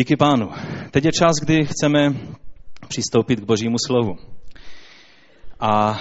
[0.00, 0.50] Díky pánu.
[0.90, 2.08] Teď je čas, kdy chceme
[2.88, 4.16] přistoupit k božímu slovu.
[5.60, 5.98] A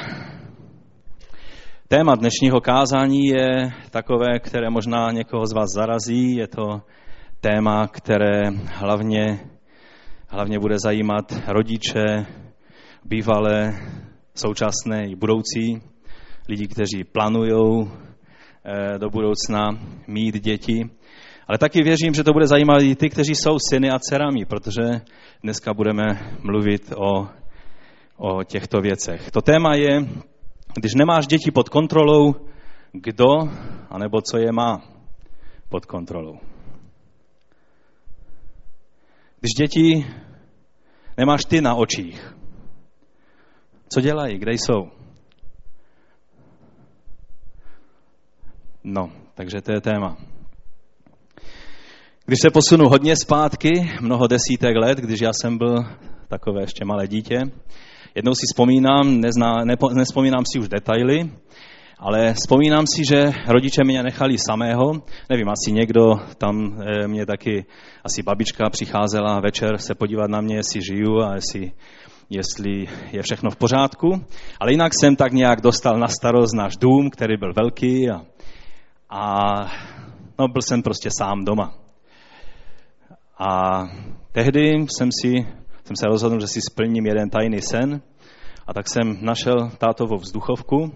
[1.88, 6.36] téma dnešního kázání je takové, které možná někoho z vás zarazí.
[6.36, 6.82] Je to
[7.42, 9.40] téma, které hlavně,
[10.28, 12.26] hlavně bude zajímat rodiče,
[13.06, 13.74] bývalé,
[14.36, 15.82] současné i budoucí,
[16.50, 17.92] lidi, kteří plánují
[18.66, 19.70] eh, do budoucna
[20.08, 20.90] mít děti.
[21.48, 25.02] Ale taky věřím, že to bude zajímat i ty, kteří jsou syny a dcerami, protože
[25.44, 27.28] dneska budeme mluvit o,
[28.18, 29.32] o těchto věcech.
[29.32, 30.00] To téma je,
[30.76, 32.36] když nemáš děti pod kontrolou,
[32.92, 33.28] kdo
[33.90, 34.82] anebo co je má
[35.70, 36.40] pod kontrolou.
[39.40, 40.06] Když děti
[41.18, 42.36] nemáš ty na očích,
[43.94, 44.92] co dělají, kde jsou?
[48.84, 50.18] No, takže to je téma.
[52.26, 53.70] Když se posunu hodně zpátky,
[54.02, 55.76] mnoho desítek let, když já jsem byl
[56.28, 57.42] takové ještě malé dítě,
[58.16, 61.32] jednou si vzpomínám, nezná, nepo, nespomínám si už detaily,
[62.00, 64.92] ale vzpomínám si, že rodiče mě nechali samého.
[65.30, 67.66] Nevím, asi někdo tam e, mě taky,
[68.04, 71.72] asi babička přicházela večer se podívat na mě, jestli žiju a jestli,
[72.30, 74.26] jestli je všechno v pořádku.
[74.60, 78.22] Ale jinak jsem tak nějak dostal na starost náš dům, který byl velký a,
[79.10, 79.54] a
[80.40, 81.83] no, byl jsem prostě sám doma.
[83.38, 83.84] A
[84.32, 85.48] tehdy jsem, si,
[85.84, 88.02] jsem se rozhodl, že si splním jeden tajný sen
[88.68, 90.92] a tak jsem našel tátovou vzduchovku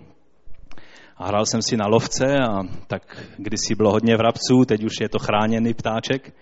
[1.18, 5.10] a hrál jsem si na lovce a tak kdysi bylo hodně vrabců, teď už je
[5.10, 6.34] to chráněný ptáček.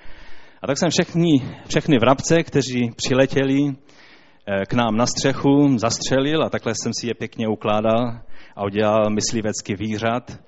[0.61, 1.29] A tak jsem všechny,
[1.67, 7.13] všechny vrabce, kteří přiletěli eh, k nám na střechu, zastřelil a takhle jsem si je
[7.13, 8.19] pěkně ukládal
[8.55, 10.39] a udělal myslivecký výřad.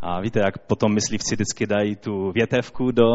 [0.00, 3.14] A víte, jak potom myslivci vždycky dají tu větevku do,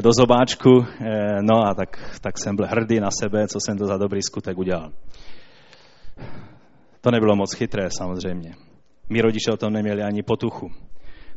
[0.00, 3.86] do zobáčku, eh, no a tak, tak jsem byl hrdý na sebe, co jsem to
[3.86, 4.92] za dobrý skutek udělal.
[7.00, 8.54] To nebylo moc chytré samozřejmě.
[9.08, 10.70] Mí rodiče o tom neměli ani potuchu.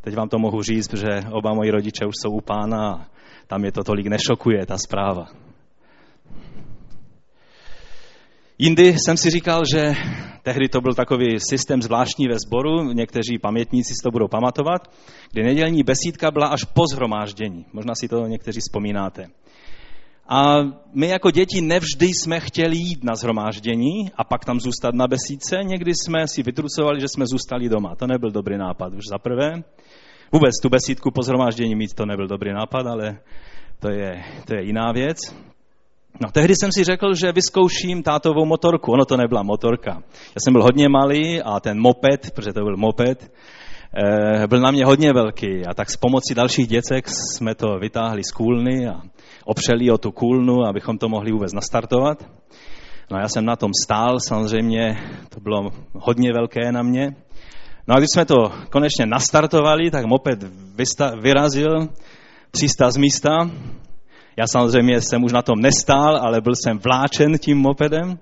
[0.01, 3.06] Teď vám to mohu říct, že oba moji rodiče už jsou u pána a
[3.47, 5.28] tam je to tolik nešokuje, ta zpráva.
[8.57, 9.94] Jindy jsem si říkal, že
[10.47, 14.81] tehdy to byl takový systém zvláštní ve sboru, někteří pamětníci si to budou pamatovat,
[15.31, 17.66] kdy nedělní besídka byla až po zhromáždění.
[17.74, 19.28] Možná si to někteří vzpomínáte.
[20.30, 20.56] A
[20.94, 25.56] my jako děti nevždy jsme chtěli jít na zhromáždění a pak tam zůstat na besídce.
[25.63, 27.96] Někdy jsme si vytrucovali, že jsme zůstali doma.
[27.96, 29.64] To nebyl dobrý nápad už za prvé.
[30.31, 33.19] Vůbec tu besídku po zhromáždění mít to nebyl dobrý nápad, ale
[33.79, 35.18] to je, to je jiná věc.
[36.22, 38.91] No, tehdy jsem si řekl, že vyzkouším tátovou motorku.
[38.91, 39.91] Ono to nebyla motorka.
[40.11, 43.31] Já jsem byl hodně malý a ten moped, protože to byl moped,
[44.44, 45.66] eh, byl na mě hodně velký.
[45.69, 49.01] A tak s pomocí dalších děcek jsme to vytáhli z kůlny a
[49.45, 52.25] opřeli o tu kůlnu, abychom to mohli vůbec nastartovat.
[53.11, 54.97] No já jsem na tom stál, samozřejmě
[55.29, 57.16] to bylo hodně velké na mě.
[57.88, 60.44] No a když jsme to konečně nastartovali, tak moped
[61.22, 61.88] vyrazil
[62.51, 63.49] 300 z místa
[64.37, 68.19] já samozřejmě jsem už na tom nestál, ale byl jsem vláčen tím mopedem.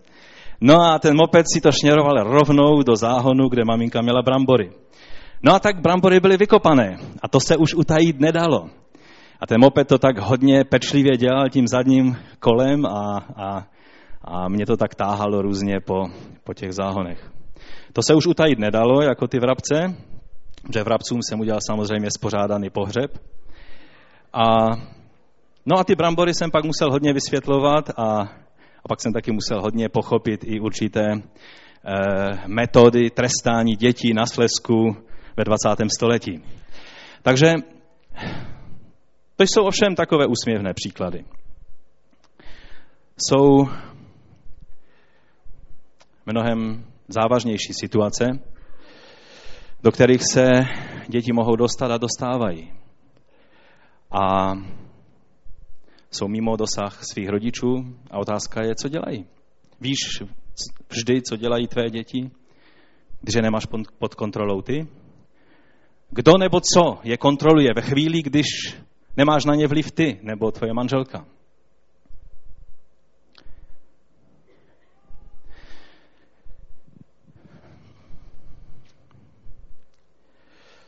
[0.62, 4.72] No a ten moped si to šněroval rovnou do záhonu, kde maminka měla brambory.
[5.44, 8.70] No a tak brambory byly vykopané a to se už utajít nedalo.
[9.40, 13.68] A ten moped to tak hodně pečlivě dělal tím zadním kolem a, a,
[14.22, 16.04] a mě to tak táhalo různě po,
[16.44, 17.32] po těch záhonech.
[17.94, 19.96] To se už utajit nedalo, jako ty vrabce,
[20.74, 23.12] že vrabcům jsem udělal samozřejmě spořádaný pohřeb.
[24.34, 24.46] A
[25.66, 28.22] No a ty brambory jsem pak musel hodně vysvětlovat a,
[28.84, 31.22] a pak jsem taky musel hodně pochopit i určité e,
[32.48, 34.98] metody trestání dětí na Slesku
[35.38, 35.70] ve 20.
[35.96, 36.44] století.
[37.22, 37.54] Takže
[39.36, 41.26] to jsou ovšem takové úsměvné příklady.
[43.18, 43.68] Jsou
[46.26, 48.26] mnohem závažnější situace,
[49.84, 50.46] do kterých se
[51.08, 52.74] děti mohou dostat a dostávají.
[54.12, 54.54] A
[56.12, 59.26] jsou mimo dosah svých rodičů a otázka je, co dělají.
[59.82, 59.98] Víš
[60.90, 62.32] vždy, co dělají tvé děti,
[63.22, 63.66] když je nemáš
[64.00, 64.88] pod kontrolou ty?
[66.10, 68.46] Kdo nebo co je kontroluje ve chvíli, když
[69.18, 71.26] nemáš na ně vliv ty nebo tvoje manželka?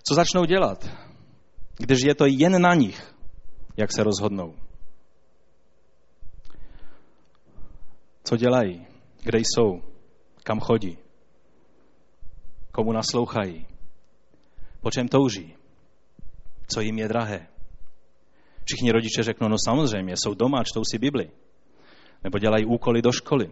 [0.04, 0.90] Co začnou dělat,
[1.78, 3.14] když je to jen na nich,
[3.78, 4.67] jak se rozhodnou?
[8.28, 8.88] Co dělají?
[9.24, 9.82] Kde jsou?
[10.44, 10.98] Kam chodí?
[12.72, 13.66] Komu naslouchají?
[14.82, 15.54] Po čem touží?
[16.68, 17.48] Co jim je drahé?
[18.66, 21.30] Všichni rodiče řeknou, no samozřejmě, jsou doma, čtou si Bibli.
[22.24, 23.52] Nebo dělají úkoly do školy.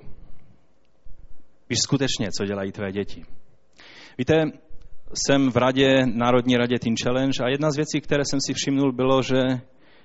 [1.69, 3.25] Víš skutečně, co dělají tvé děti.
[4.17, 4.43] Víte,
[5.13, 8.91] jsem v radě, Národní radě Teen Challenge a jedna z věcí, které jsem si všimnul,
[8.91, 9.41] bylo, že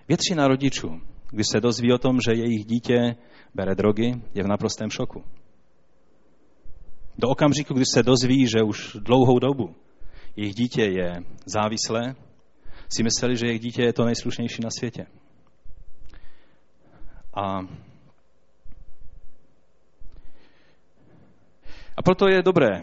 [0.08, 1.00] většina rodičů,
[1.30, 3.16] když se dozví o tom, že jejich dítě
[3.54, 5.24] bere drogy, je v naprostém šoku.
[7.18, 9.74] Do okamžiku, kdy se dozví, že už dlouhou dobu
[10.36, 12.14] jejich dítě je závislé,
[12.88, 15.06] si mysleli, že jejich dítě je to nejslušnější na světě.
[17.34, 17.60] A,
[21.96, 22.80] a proto je dobré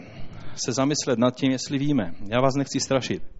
[0.54, 2.14] se zamyslet nad tím, jestli víme.
[2.32, 3.37] Já vás nechci strašit.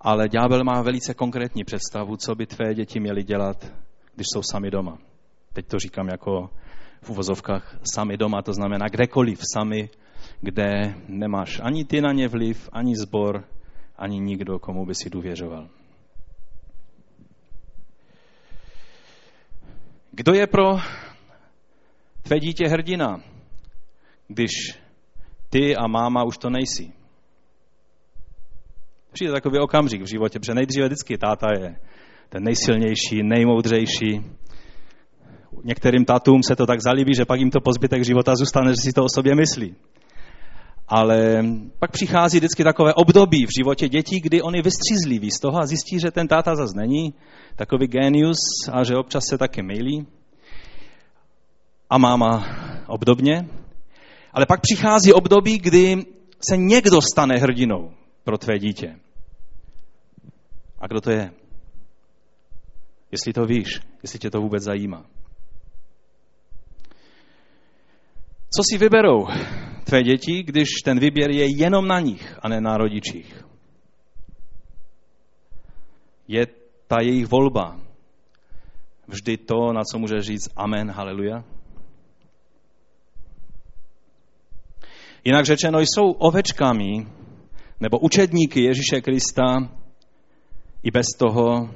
[0.00, 3.72] Ale ďábel má velice konkrétní představu, co by tvé děti měly dělat,
[4.14, 4.98] když jsou sami doma.
[5.52, 6.50] Teď to říkám jako
[7.02, 9.90] v uvozovkách sami doma, to znamená kdekoliv sami,
[10.40, 13.44] kde nemáš ani ty na ně vliv, ani zbor,
[13.96, 15.68] ani nikdo, komu by si důvěřoval.
[20.10, 20.78] Kdo je pro
[22.22, 23.22] tvé dítě hrdina,
[24.28, 24.50] když
[25.50, 26.99] ty a máma už to nejsi?
[29.12, 31.76] Přijde takový okamžik v životě, protože nejdříve vždycky táta je
[32.28, 34.20] ten nejsilnější, nejmoudřejší.
[35.64, 38.82] Některým tatům se to tak zalíbí, že pak jim to po zbytek života zůstane, že
[38.82, 39.74] si to o sobě myslí.
[40.88, 41.44] Ale
[41.78, 46.00] pak přichází vždycky takové období v životě dětí, kdy oni vystřízliví z toho a zjistí,
[46.00, 47.14] že ten táta zase není
[47.56, 48.38] takový genius
[48.72, 50.06] a že občas se taky mylí.
[51.90, 52.46] A máma
[52.86, 53.48] obdobně.
[54.32, 55.96] Ale pak přichází období, kdy
[56.48, 57.90] se někdo stane hrdinou
[58.24, 58.96] pro tvé dítě.
[60.78, 61.30] A kdo to je?
[63.12, 65.06] Jestli to víš, jestli tě to vůbec zajímá.
[68.56, 69.26] Co si vyberou
[69.84, 73.44] tvé děti, když ten výběr je jenom na nich a ne na rodičích?
[76.28, 76.46] Je
[76.86, 77.80] ta jejich volba
[79.08, 81.44] vždy to, na co může říct amen, haleluja?
[85.24, 87.06] Jinak řečeno, jsou ovečkami
[87.80, 89.44] nebo učedníky Ježíše Krista
[90.82, 91.70] i bez toho,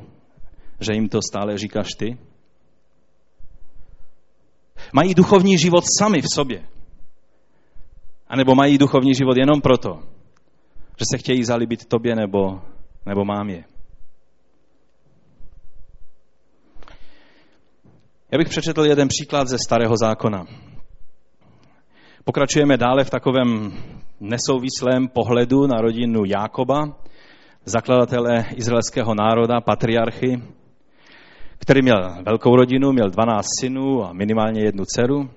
[0.80, 2.18] že jim to stále říkáš ty?
[4.92, 6.68] Mají duchovní život sami v sobě.
[8.28, 10.02] A nebo mají duchovní život jenom proto,
[10.98, 12.62] že se chtějí zalíbit tobě nebo,
[13.06, 13.64] nebo mámě.
[18.32, 20.46] Já bych přečetl jeden příklad ze Starého zákona.
[22.24, 23.72] Pokračujeme dále v takovém
[24.20, 26.96] nesouvislém pohledu na rodinu Jákoba,
[27.64, 30.42] zakladatele izraelského národa, patriarchy,
[31.58, 35.30] který měl velkou rodinu, měl 12 synů a minimálně jednu dceru.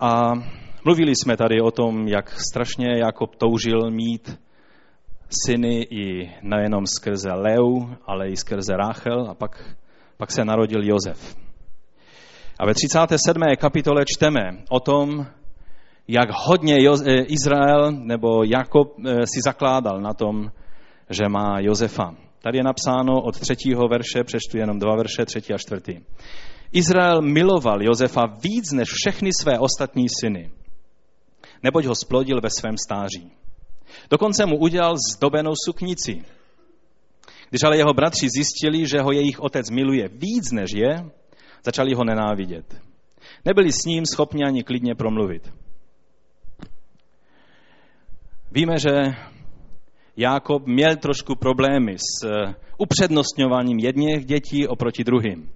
[0.00, 0.32] A
[0.84, 4.40] mluvili jsme tady o tom, jak strašně Jakob toužil mít
[5.46, 9.76] syny i nejenom skrze Leu, ale i skrze Ráchel a pak,
[10.16, 11.36] pak se narodil Jozef.
[12.62, 13.42] A ve 37.
[13.58, 15.26] kapitole čteme o tom,
[16.08, 20.50] jak hodně eh, Izrael nebo Jakob eh, si zakládal na tom,
[21.10, 22.14] že má Josefa.
[22.42, 25.92] Tady je napsáno od třetího verše, přečtu jenom dva verše, třetí a čtvrtý.
[26.72, 30.50] Izrael miloval Josefa víc než všechny své ostatní syny,
[31.62, 33.32] neboť ho splodil ve svém stáří.
[34.10, 36.24] Dokonce mu udělal zdobenou suknici.
[37.50, 41.10] Když ale jeho bratři zjistili, že ho jejich otec miluje víc než je,
[41.64, 42.82] začali ho nenávidět.
[43.44, 45.52] Nebyli s ním schopni ani klidně promluvit.
[48.50, 48.90] Víme, že
[50.16, 55.50] Jákob měl trošku problémy s eh, upřednostňováním jedněch dětí oproti druhým.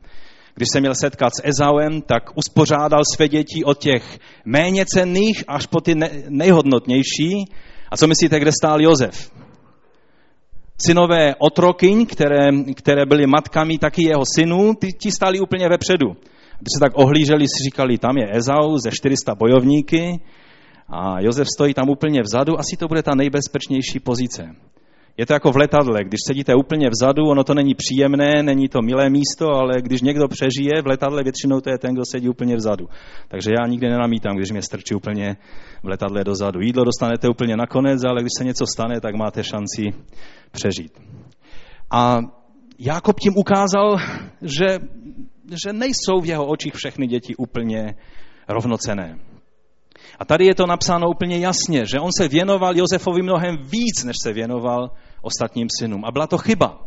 [0.54, 5.66] Když se měl setkat s Ezauem, tak uspořádal své děti od těch méně cenných až
[5.66, 5.95] po ty
[6.28, 7.45] nejhodnotnější.
[7.90, 9.31] A co myslíte, kde stál Jozef?
[10.78, 16.06] Synové otrokyň, které, které byly matkami taky jeho synů, ty, ti stáli úplně vepředu.
[16.59, 20.21] Když se tak ohlíželi, si říkali, tam je Ezau ze 400 bojovníky
[20.88, 24.42] a Jozef stojí tam úplně vzadu, asi to bude ta nejbezpečnější pozice.
[25.16, 28.82] Je to jako v letadle, když sedíte úplně vzadu, ono to není příjemné, není to
[28.82, 32.56] milé místo, ale když někdo přežije v letadle, většinou to je ten, kdo sedí úplně
[32.56, 32.88] vzadu.
[33.28, 35.37] Takže já nikdy nenamítám, když mě strčí úplně
[35.82, 36.61] v letadle dozadu.
[36.61, 39.82] Jídlo dostanete úplně nakonec, ale když se něco stane, tak máte šanci
[40.52, 40.92] přežít.
[41.90, 42.18] A
[42.78, 43.96] Jakob tím ukázal,
[44.42, 44.78] že,
[45.64, 47.94] že nejsou v jeho očích všechny děti úplně
[48.49, 49.18] rovnocené.
[50.19, 54.17] A tady je to napsáno úplně jasně, že on se věnoval Josefovi mnohem víc, než
[54.23, 54.91] se věnoval
[55.23, 56.05] ostatním synům.
[56.05, 56.87] A byla to chyba.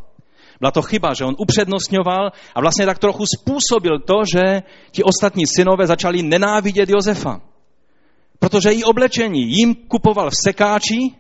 [0.60, 4.62] Byla to chyba, že on upřednostňoval a vlastně tak trochu způsobil to, že
[4.92, 7.42] ti ostatní synové začali nenávidět Josefa.
[8.40, 11.16] Protože i oblečení jim kupoval v sekáči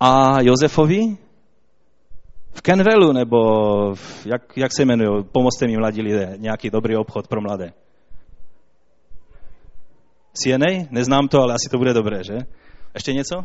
[0.00, 1.16] a Josefovi
[2.52, 3.38] v Kenvelu, nebo
[3.94, 7.72] v, jak, jak se jmenují, pomozte mi mladí lidé, nějaký dobrý obchod pro mladé.
[10.42, 10.86] CNA?
[10.90, 12.38] Neznám to, ale asi to bude dobré, že?
[12.94, 13.44] Ještě něco?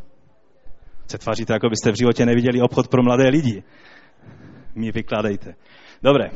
[1.08, 3.64] Se tváříte, jako byste v životě neviděli obchod pro mladé lidi.
[4.76, 5.56] Mi vykládejte.
[6.04, 6.30] Dobré.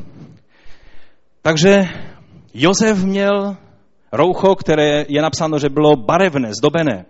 [1.41, 1.83] Takže
[2.53, 3.57] Josef měl
[4.11, 7.05] roucho, které je napsáno, že bylo barevné, zdobené.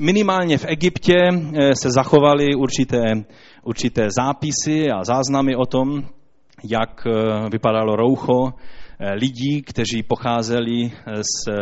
[0.00, 3.02] Minimálně v Egyptě eh, se zachovaly určité,
[3.62, 6.08] určité zápisy a záznamy o tom,
[6.64, 8.52] jak eh, vypadalo roucho
[9.00, 11.52] lidí, kteří pocházeli z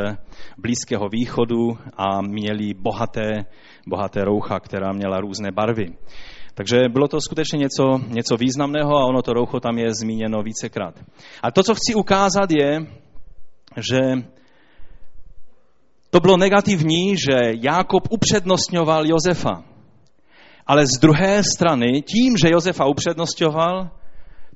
[0.59, 3.31] Blízkého východu a měli bohaté,
[3.87, 5.87] bohaté roucha, která měla různé barvy.
[6.55, 10.95] Takže bylo to skutečně něco, něco významného a ono to roucho tam je zmíněno vícekrát.
[11.43, 12.87] A to, co chci ukázat, je,
[13.77, 13.99] že
[16.11, 19.65] to bylo negativní, že Jákob upřednostňoval Josefa.
[20.67, 23.91] Ale z druhé strany, tím, že Josefa upřednostňoval,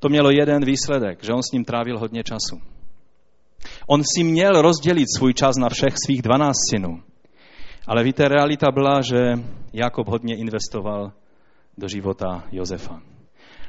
[0.00, 2.60] to mělo jeden výsledek, že on s ním trávil hodně času.
[3.86, 7.02] On si měl rozdělit svůj čas na všech svých dvanáct synů.
[7.86, 9.18] Ale víte, realita byla, že
[9.72, 11.12] Jakob hodně investoval
[11.78, 13.02] do života Josefa.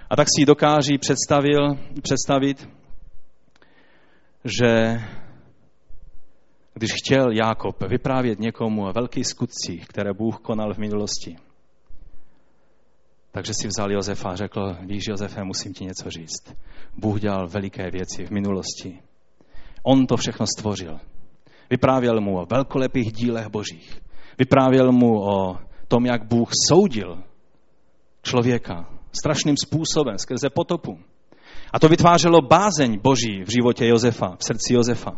[0.09, 2.69] A tak si dokáží představil, představit,
[4.45, 5.01] že
[6.73, 11.35] když chtěl Jákob vyprávět někomu o velkých skutcích, které Bůh konal v minulosti,
[13.37, 16.55] takže si vzal Josefa a řekl, víš Josefe, musím ti něco říct.
[16.97, 18.99] Bůh dělal veliké věci v minulosti.
[19.83, 20.99] On to všechno stvořil.
[21.69, 24.01] Vyprávěl mu o velkolepých dílech božích.
[24.39, 27.23] Vyprávěl mu o tom, jak Bůh soudil
[28.23, 28.89] člověka
[29.19, 30.99] strašným způsobem skrze potopu.
[31.73, 35.11] A to vytvářelo bázeň boží v životě Josefa, v srdci Josefa.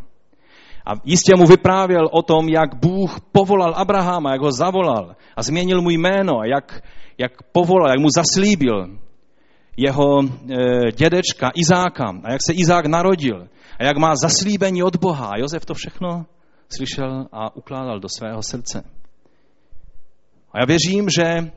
[0.86, 5.82] A jistě mu vyprávěl o tom, jak Bůh povolal Abrahama, jak ho zavolal a změnil
[5.82, 6.84] mu jméno, a jak,
[7.20, 8.98] jak povolal, jak mu zaslíbil
[9.78, 13.48] jeho e, dědečka Izáka a jak se Izák narodil
[13.80, 15.28] a jak má zaslíbení od Boha.
[15.28, 16.26] A Josef to všechno
[16.76, 18.84] slyšel a ukládal do svého srdce.
[20.52, 21.52] A já věřím, že,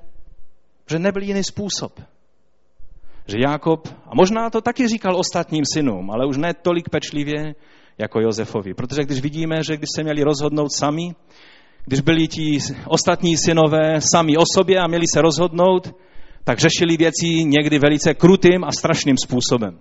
[0.91, 2.01] že nebyl jiný způsob.
[3.27, 7.55] Že Jákob, a možná to taky říkal ostatním synům, ale už ne tolik pečlivě,
[7.99, 8.75] jako Josefovi.
[8.75, 11.15] Protože když vidíme, že když se měli rozhodnout sami,
[11.85, 15.95] když byli ti ostatní synové sami o sobě a měli se rozhodnout,
[16.45, 19.79] tak řešili věci někdy velice krutým a strašným způsobem.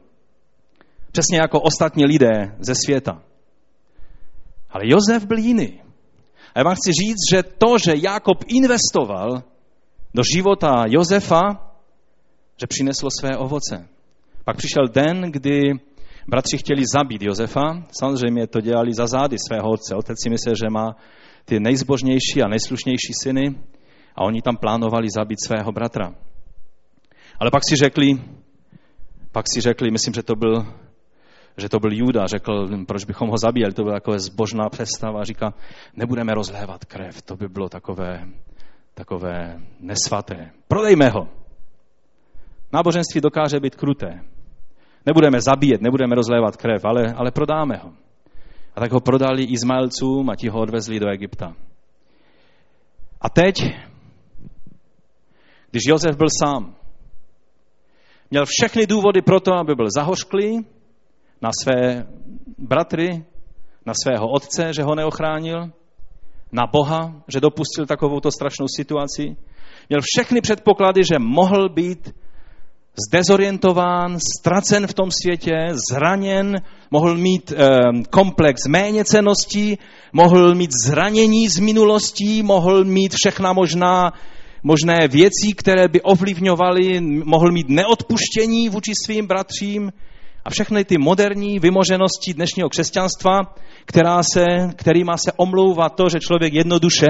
[1.11, 3.21] Přesně jako ostatní lidé ze světa.
[4.69, 5.81] Ale Josef byl jiný.
[6.55, 9.43] A já vám chci říct, že to, že Jakob investoval
[10.13, 11.41] do života Josefa,
[12.57, 13.87] že přineslo své ovoce.
[14.45, 15.73] Pak přišel den, kdy
[16.27, 19.95] Bratři chtěli zabít Josefa, samozřejmě to dělali za zády svého otce.
[19.95, 20.95] Otec si myslel, že má
[21.45, 23.55] ty nejzbožnější a nejslušnější syny
[24.15, 26.15] a oni tam plánovali zabít svého bratra.
[27.39, 28.21] Ale pak si řekli,
[29.31, 30.65] pak si řekli, myslím, že to byl,
[31.57, 35.53] že to byl Juda, řekl, proč bychom ho zabíjeli, to byla takové zbožná představa, říká,
[35.95, 38.27] nebudeme rozlévat krev, to by bylo takové,
[38.93, 40.51] takové nesvaté.
[40.67, 41.27] Prodejme ho.
[42.73, 44.21] Náboženství dokáže být kruté.
[45.05, 47.93] Nebudeme zabíjet, nebudeme rozlévat krev, ale, ale prodáme ho.
[48.75, 51.55] A tak ho prodali Izmaelcům a ti ho odvezli do Egypta.
[53.21, 53.55] A teď,
[55.71, 56.75] když Josef byl sám,
[58.31, 60.65] měl všechny důvody pro to, aby byl zahořklý
[61.41, 62.07] na své
[62.57, 63.25] bratry,
[63.85, 65.71] na svého otce, že ho neochránil,
[66.51, 69.35] na Boha, že dopustil takovouto strašnou situaci.
[69.89, 72.15] Měl všechny předpoklady, že mohl být
[73.07, 75.51] zdezorientován, ztracen v tom světě,
[75.91, 77.79] zraněn, mohl mít e,
[78.09, 79.77] komplex méněceností,
[80.13, 84.13] mohl mít zranění z minulostí, mohl mít všechna možná
[84.63, 89.91] možné věci, které by ovlivňovaly, mohl mít neodpuštění vůči svým bratřím
[90.45, 93.39] a všechny ty moderní vymoženosti dnešního křesťanstva,
[93.85, 94.45] která se,
[94.75, 97.07] kterýma se omlouvá to, že člověk jednoduše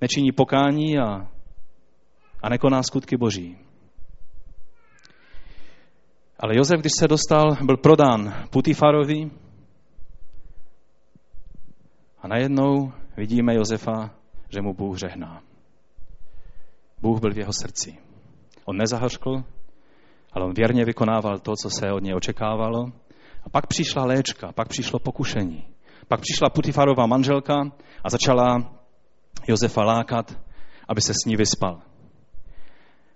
[0.00, 1.28] nečiní pokání a,
[2.42, 3.56] a nekoná skutky boží.
[6.42, 9.30] Ale Josef, když se dostal, byl prodán Putifarovi
[12.22, 14.10] a najednou vidíme Josefa,
[14.48, 15.42] že mu Bůh řehná.
[17.00, 17.98] Bůh byl v jeho srdci.
[18.64, 19.44] On nezahrškl,
[20.32, 22.92] ale on věrně vykonával to, co se od něj očekávalo.
[23.44, 25.64] A pak přišla léčka, pak přišlo pokušení.
[26.08, 27.54] Pak přišla Putifarová manželka
[28.04, 28.72] a začala
[29.48, 30.38] Josefa lákat,
[30.88, 31.89] aby se s ní vyspal.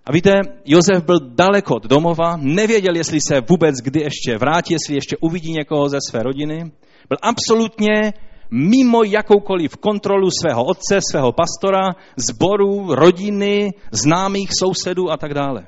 [0.05, 0.31] A víte,
[0.65, 5.51] Josef byl daleko od domova, nevěděl, jestli se vůbec kdy ještě vrátí, jestli ještě uvidí
[5.51, 6.71] někoho ze své rodiny.
[7.09, 8.13] Byl absolutně
[8.51, 15.67] mimo jakoukoliv kontrolu svého otce, svého pastora, zboru, rodiny, známých sousedů a tak dále.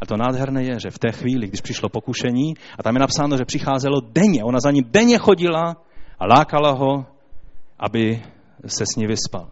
[0.00, 3.36] A to nádherné je, že v té chvíli, když přišlo pokušení, a tam je napsáno,
[3.36, 5.76] že přicházelo denně, ona za ním denně chodila
[6.18, 7.06] a lákala ho,
[7.78, 8.22] aby
[8.66, 9.48] se s ní vyspal.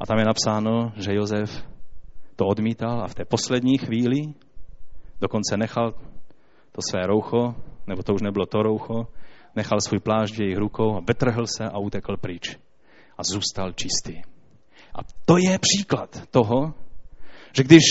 [0.00, 1.64] A tam je napsáno, že Jozef
[2.38, 4.34] to odmítal a v té poslední chvíli
[5.20, 5.92] dokonce nechal
[6.72, 7.54] to své roucho,
[7.86, 9.06] nebo to už nebylo to roucho,
[9.56, 12.58] nechal svůj plášť v jejich rukou a betrhl se a utekl pryč.
[13.18, 14.22] A zůstal čistý.
[14.94, 16.74] A to je příklad toho,
[17.52, 17.82] že když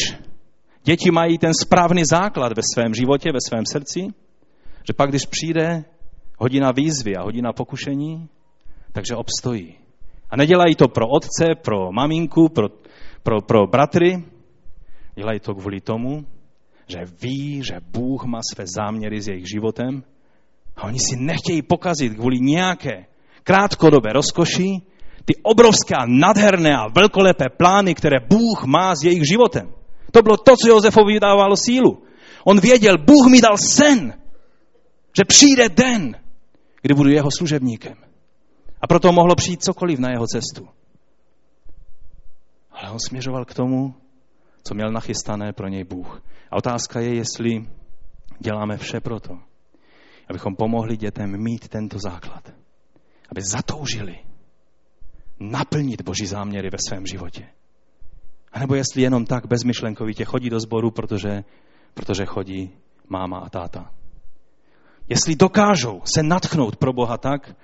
[0.84, 4.08] děti mají ten správný základ ve svém životě, ve svém srdci,
[4.88, 5.86] že pak, když přijde
[6.38, 8.30] hodina výzvy a hodina pokušení,
[8.92, 9.78] takže obstojí.
[10.30, 12.68] A nedělají to pro otce, pro maminku, pro,
[13.24, 14.24] pro, pro bratry,
[15.18, 16.26] dělají to kvůli tomu,
[16.88, 20.04] že ví, že Bůh má své záměry s jejich životem
[20.76, 23.06] a oni si nechtějí pokazit kvůli nějaké
[23.44, 24.82] krátkodobé rozkoši
[25.26, 29.74] ty obrovské a nadherné a velkolepé plány, které Bůh má s jejich životem.
[30.12, 32.04] To bylo to, co Josefovi dávalo sílu.
[32.46, 34.14] On věděl, Bůh mi dal sen,
[35.18, 36.16] že přijde den,
[36.82, 37.98] kdy budu jeho služebníkem.
[38.82, 40.68] A proto mohlo přijít cokoliv na jeho cestu.
[42.72, 43.94] Ale on směřoval k tomu,
[44.64, 46.22] co měl nachystané pro něj Bůh.
[46.52, 47.68] A otázka je, jestli
[48.40, 49.40] děláme vše proto,
[50.30, 52.54] abychom pomohli dětem mít tento základ.
[53.32, 54.16] Aby zatoužili
[55.40, 57.48] naplnit Boží záměry ve svém životě.
[58.52, 61.44] A nebo jestli jenom tak bezmyšlenkovitě chodí do sboru, protože,
[61.94, 62.72] protože chodí
[63.10, 63.92] máma a táta.
[65.10, 67.56] Jestli dokážou se natchnout pro Boha tak,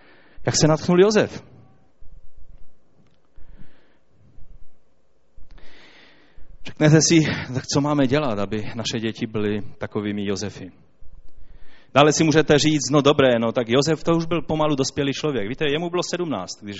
[0.45, 1.43] jak se natchnul Jozef.
[6.65, 7.19] Řeknete si,
[7.53, 10.71] tak co máme dělat, aby naše děti byly takovými Josefy.
[11.93, 15.49] Dále si můžete říct, no dobré, no tak Josef to už byl pomalu dospělý člověk.
[15.49, 16.77] Víte, jemu bylo 17, když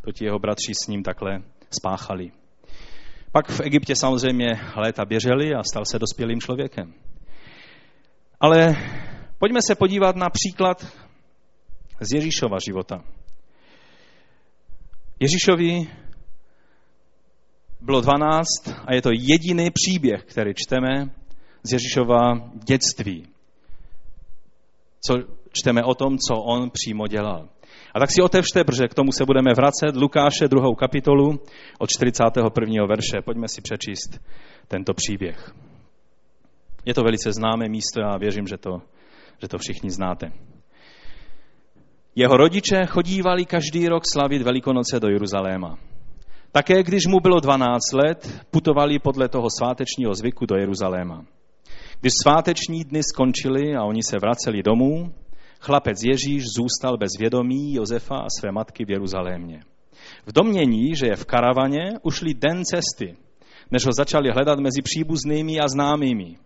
[0.00, 1.42] to ti jeho bratři s ním takhle
[1.78, 2.30] spáchali.
[3.32, 6.94] Pak v Egyptě samozřejmě léta běželi a stal se dospělým člověkem.
[8.40, 8.76] Ale
[9.38, 10.86] pojďme se podívat na příklad
[12.00, 13.04] z Ježíšova života.
[15.20, 15.88] Ježíšovi
[17.82, 18.44] bylo 12
[18.86, 21.10] a je to jediný příběh, který čteme
[21.62, 23.26] z Ježíšova dětství.
[25.06, 25.14] Co
[25.52, 27.48] čteme o tom, co on přímo dělal.
[27.94, 31.40] A tak si otevřte, protože k tomu se budeme vracet, Lukáše, druhou kapitolu,
[31.78, 32.86] od 41.
[32.86, 33.22] verše.
[33.24, 34.20] Pojďme si přečíst
[34.68, 35.52] tento příběh.
[36.84, 38.82] Je to velice známé místo a věřím, že to,
[39.42, 40.32] že to všichni znáte.
[42.14, 45.78] Jeho rodiče chodívali každý rok slavit Velikonoce do Jeruzaléma.
[46.52, 51.24] Také když mu bylo 12 let, putovali podle toho svátečního zvyku do Jeruzaléma.
[52.00, 55.12] Když sváteční dny skončily a oni se vraceli domů,
[55.60, 59.60] chlapec Ježíš zůstal bez vědomí Josefa a své matky v Jeruzalémě.
[60.26, 63.16] V domnění, že je v karavaně, ušli den cesty,
[63.70, 66.36] než ho začali hledat mezi příbuznými a známými.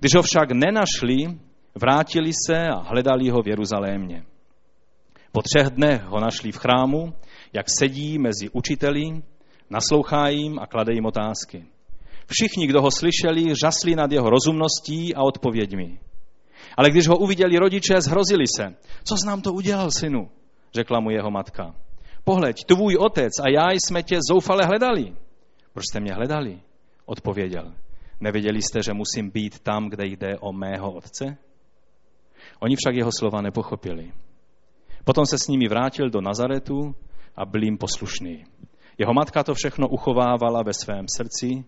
[0.00, 1.38] Když ho však nenašli,
[1.74, 4.24] vrátili se a hledali ho v Jeruzalémě.
[5.32, 7.12] Po třech dnech ho našli v chrámu,
[7.54, 9.22] jak sedí mezi učiteli,
[9.70, 11.64] naslouchá jim a klade jim otázky.
[12.26, 15.98] Všichni, kdo ho slyšeli, řasli nad jeho rozumností a odpověďmi.
[16.76, 18.74] Ale když ho uviděli rodiče, zhrozili se.
[19.04, 20.30] Co nám to udělal, synu?
[20.74, 21.74] Řekla mu jeho matka.
[22.24, 25.16] Pohleď, tvůj otec a já jsme tě zoufale hledali.
[25.72, 26.60] Proč jste mě hledali?
[27.06, 27.72] Odpověděl.
[28.20, 31.36] Nevěděli jste, že musím být tam, kde jde o mého otce?
[32.60, 34.12] Oni však jeho slova nepochopili.
[35.04, 36.94] Potom se s nimi vrátil do Nazaretu
[37.36, 38.44] a byl jim poslušný.
[38.98, 41.64] Jeho matka to všechno uchovávala ve svém srdci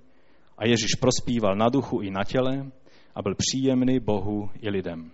[0.58, 2.70] a Ježíš prospíval na duchu i na těle
[3.14, 5.10] a byl příjemný Bohu i lidem.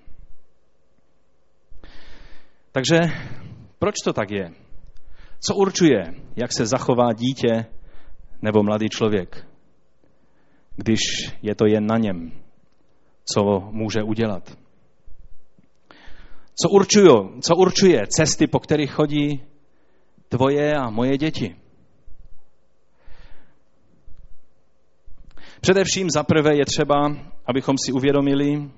[2.72, 2.98] Takže
[3.78, 4.50] proč to tak je?
[5.46, 6.02] Co určuje,
[6.36, 7.66] jak se zachová dítě
[8.42, 9.46] nebo mladý člověk,
[10.76, 11.00] když
[11.42, 12.32] je to jen na něm,
[13.24, 14.58] co může udělat?
[16.62, 17.10] Co, určuje,
[17.40, 19.42] co určuje cesty, po kterých chodí
[20.32, 21.56] tvoje a moje děti?
[25.60, 27.16] Především za prvé je třeba,
[27.46, 28.70] abychom si uvědomili,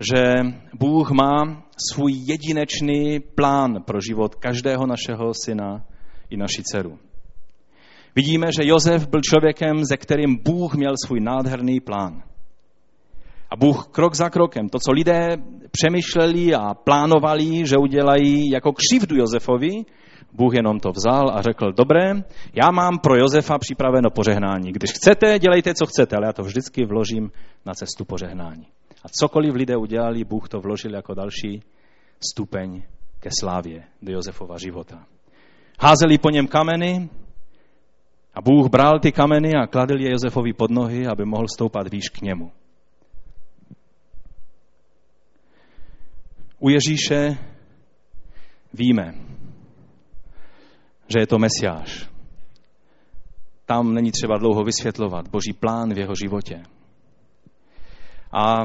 [0.00, 0.34] že
[0.78, 5.84] Bůh má svůj jedinečný plán pro život každého našeho syna
[6.30, 6.98] i naší dceru.
[8.16, 12.22] Vidíme, že Jozef byl člověkem, ze kterým Bůh měl svůj nádherný plán.
[13.50, 15.36] A Bůh krok za krokem, to, co lidé
[15.70, 19.84] přemýšleli a plánovali, že udělají jako křivdu Josefovi,
[20.32, 22.12] Bůh jenom to vzal a řekl, dobré,
[22.52, 24.72] já mám pro Josefa připraveno požehnání.
[24.72, 27.30] Když chcete, dělejte, co chcete, ale já to vždycky vložím
[27.66, 28.66] na cestu požehnání.
[29.04, 31.62] A cokoliv lidé udělali, Bůh to vložil jako další
[32.30, 32.82] stupeň
[33.20, 35.06] ke slávě do Josefova života.
[35.80, 37.08] Házeli po něm kameny
[38.34, 42.08] a Bůh bral ty kameny a kladl je Josefovi pod nohy, aby mohl stoupat výš
[42.08, 42.52] k němu.
[46.58, 47.38] U Ježíše
[48.74, 49.14] víme,
[51.08, 52.08] že je to Mesiáš.
[53.66, 56.62] Tam není třeba dlouho vysvětlovat boží plán v jeho životě.
[58.32, 58.56] A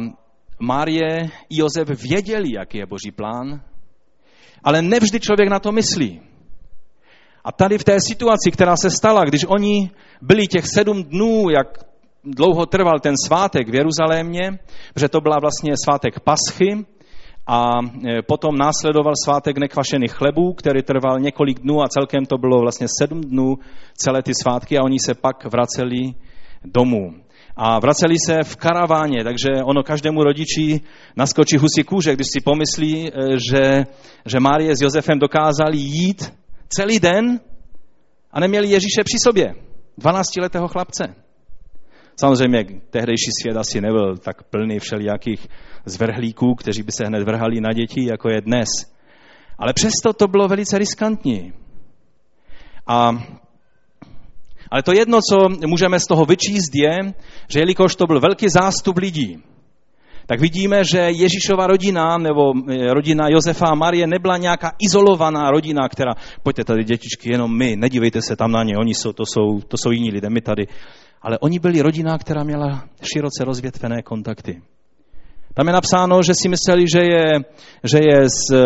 [0.60, 3.62] Márie i Jozef věděli, jaký je boží plán,
[4.64, 6.22] ale nevždy člověk na to myslí.
[7.44, 11.68] A tady v té situaci, která se stala, když oni byli těch sedm dnů, jak
[12.24, 14.60] dlouho trval ten svátek v Jeruzalémě,
[14.96, 16.86] že to byla vlastně svátek Paschy,
[17.48, 22.60] a e, potom následoval svátek nekvašených chlebů, který trval několik dnů a celkem to bylo
[22.60, 23.56] vlastně sedm dnů
[23.94, 26.14] celé ty svátky a oni se pak vraceli
[26.66, 27.14] domů.
[27.56, 30.82] A vraceli se v karaváně, takže ono každému rodiči
[31.16, 33.12] naskočí husí kůže, když si pomyslí, e,
[33.52, 33.86] že,
[34.26, 36.34] že Márie s Josefem dokázali jít
[36.70, 37.40] celý den
[38.32, 39.56] a neměli Ježíše při sobě,
[40.00, 41.23] 12-letého chlapce.
[42.16, 45.48] Samozřejmě tehdejší svět asi nebyl tak plný všelijakých
[45.86, 48.70] zvrhlíků, kteří by se hned vrhali na děti, jako je dnes.
[49.60, 51.54] Ale přesto to bylo velice riskantní.
[52.88, 53.10] A,
[54.72, 57.14] ale to jedno, co můžeme z toho vyčíst, je,
[57.48, 59.44] že jelikož to byl velký zástup lidí,
[60.26, 65.90] tak vidíme, že Ježíšova rodina nebo eh, rodina Josefa a Marie nebyla nějaká izolovaná rodina,
[65.90, 69.60] která, pojďte tady dětičky, jenom my, nedívejte se tam na ně, oni jsou, to, jsou,
[69.68, 70.68] to jsou jiní lidé, my tady.
[71.24, 72.84] Ale oni byli rodina, která měla
[73.14, 74.62] široce rozvětvené kontakty.
[75.54, 77.26] Tam je napsáno, že si mysleli, že je,
[77.84, 78.58] že je s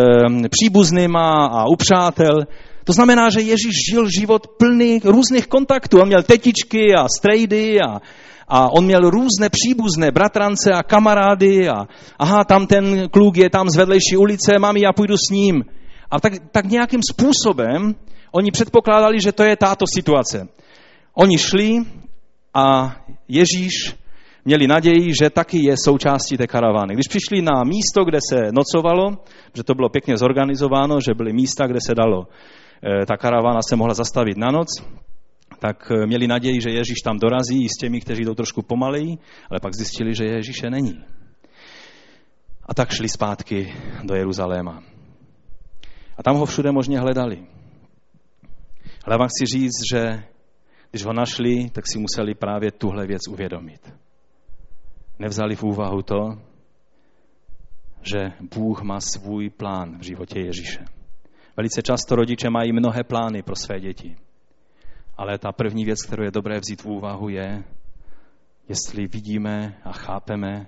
[0.50, 2.34] příbuznýma a u přátel.
[2.84, 6.00] To znamená, že Ježíš žil život plný různých kontaktů.
[6.00, 8.00] On měl tetičky a strejdy a,
[8.48, 11.86] a on měl různé příbuzné, bratrance a kamarády a
[12.18, 15.64] aha, tam ten kluk je tam z vedlejší ulice, mami, já půjdu s ním.
[16.10, 17.94] A tak, tak nějakým způsobem
[18.32, 20.48] oni předpokládali, že to je táto situace.
[21.14, 21.84] Oni šli
[22.54, 22.96] a
[23.28, 23.96] Ježíš
[24.44, 26.94] měli naději, že taky je součástí té karavány.
[26.94, 29.18] Když přišli na místo, kde se nocovalo,
[29.54, 32.26] že to bylo pěkně zorganizováno, že byly místa, kde se dalo,
[32.82, 34.68] eh, ta karavána se mohla zastavit na noc,
[35.58, 39.18] tak eh, měli naději, že Ježíš tam dorazí i s těmi, kteří jdou trošku pomaleji,
[39.50, 41.04] ale pak zjistili, že Ježíše není.
[42.68, 44.82] A tak šli zpátky do Jeruzaléma.
[46.18, 47.46] A tam ho všude možně hledali.
[49.04, 50.22] Ale vám chci říct, že
[50.90, 53.94] když ho našli, tak si museli právě tuhle věc uvědomit.
[55.18, 56.38] Nevzali v úvahu to,
[58.02, 58.18] že
[58.54, 60.84] Bůh má svůj plán v životě Ježíše.
[61.56, 64.16] Velice často rodiče mají mnohé plány pro své děti.
[65.16, 67.64] Ale ta první věc, kterou je dobré vzít v úvahu, je,
[68.68, 70.66] jestli vidíme a chápeme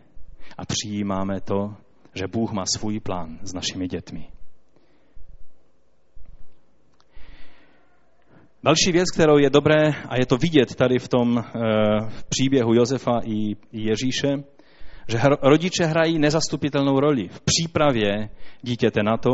[0.59, 1.75] a přijímáme to,
[2.15, 4.29] že Bůh má svůj plán s našimi dětmi.
[8.63, 11.43] Další věc, kterou je dobré, a je to vidět tady v tom e,
[12.09, 14.29] v příběhu Josefa i, i Ježíše,
[15.09, 18.29] že rodiče hrají nezastupitelnou roli v přípravě
[18.63, 19.31] dítěte na to,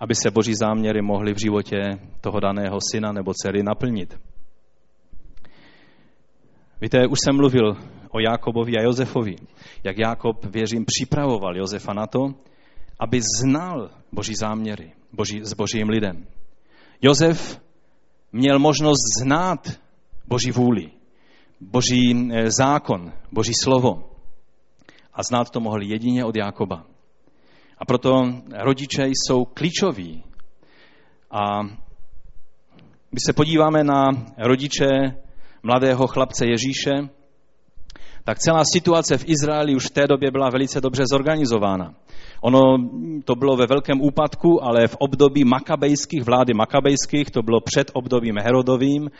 [0.00, 1.80] aby se boží záměry mohly v životě
[2.20, 4.18] toho daného syna nebo dcery naplnit.
[6.80, 7.76] Víte, už jsem mluvil
[8.10, 9.36] o Jákobovi a Josefovi,
[9.84, 12.34] jak Jákob, věřím, připravoval Josefa na to,
[13.00, 16.26] aby znal boží záměry boží, s božím lidem.
[17.02, 17.65] Josef
[18.32, 19.68] měl možnost znát
[20.26, 20.90] boží vůli,
[21.60, 24.10] boží eh, zákon, boží slovo.
[25.12, 26.84] A znát to mohl jedině od Jákoba.
[27.78, 28.10] A proto
[28.64, 30.24] rodiče jsou klíčoví.
[31.30, 31.62] A
[33.10, 34.86] když se podíváme na rodiče
[35.62, 37.08] mladého chlapce Ježíše,
[38.26, 41.94] tak celá situace v Izraeli už v té době byla velice dobře zorganizována.
[42.40, 42.60] Ono
[43.24, 48.34] to bylo ve velkém úpadku, ale v období makabejských, vlády makabejských, to bylo před obdobím
[48.38, 49.10] Herodovým,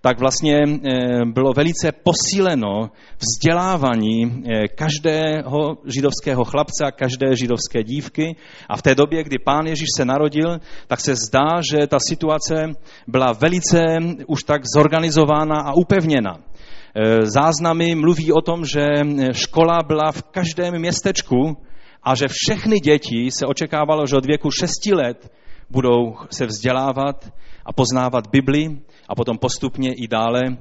[0.00, 8.36] tak vlastně eh, bylo velice posíleno vzdělávání eh, každého židovského chlapce a každé židovské dívky.
[8.68, 12.72] A v té době, kdy pán Ježíš se narodil, tak se zdá, že ta situace
[13.06, 13.80] byla velice
[14.26, 16.49] už tak zorganizována a upevněna.
[16.94, 18.86] Eh, záznamy mluví o tom, že
[19.32, 21.56] škola byla v každém městečku
[22.02, 25.32] a že všechny děti se očekávalo, že od věku 6 let
[25.70, 27.32] budou se vzdělávat
[27.64, 30.54] a poznávat Bibli a potom postupně i dále e,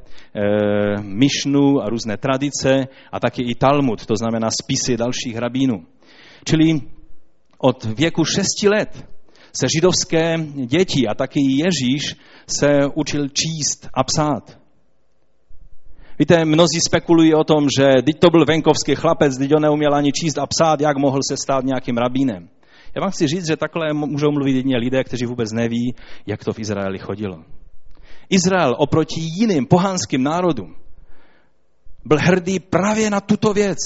[1.01, 5.85] myšnu a různé tradice a taky i Talmud, to znamená spisy dalších rabínů.
[6.45, 6.81] Čili
[7.57, 9.07] od věku 6 let
[9.59, 12.15] se židovské děti a taky Ježíš
[12.59, 14.58] se učil číst a psát.
[16.19, 20.11] Víte, mnozí spekulují o tom, že teď to byl venkovský chlapec, teď on neuměl ani
[20.11, 22.49] číst a psát, jak mohl se stát nějakým rabínem.
[22.95, 26.53] Já vám chci říct, že takhle můžou mluvit jedině lidé, kteří vůbec neví, jak to
[26.53, 27.43] v Izraeli chodilo.
[28.29, 30.75] Izrael oproti jiným pohanským národům
[32.05, 33.77] byl hrdý právě na tuto věc,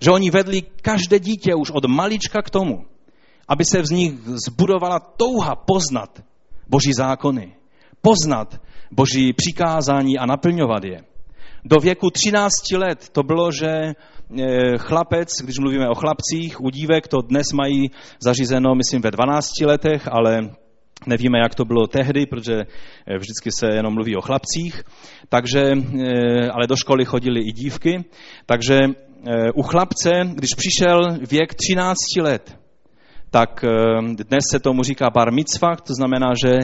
[0.00, 2.84] že oni vedli každé dítě už od malička k tomu,
[3.48, 4.12] aby se v nich
[4.46, 6.22] zbudovala touha poznat
[6.68, 7.52] boží zákony,
[8.02, 11.13] poznat boží přikázání a naplňovat je.
[11.64, 13.94] Do věku 13 let to bylo, že e,
[14.78, 20.08] chlapec, když mluvíme o chlapcích, u dívek to dnes mají zařízeno, myslím, ve 12 letech,
[20.10, 20.50] ale
[21.06, 24.82] nevíme, jak to bylo tehdy, protože e, vždycky se jenom mluví o chlapcích,
[25.28, 28.04] takže, e, ale do školy chodili i dívky,
[28.46, 28.78] takže
[29.54, 32.58] u chlapce, když přišel věk 13 let,
[33.34, 33.64] tak
[34.16, 36.58] dnes se tomu říká bar mitzvah, to znamená, že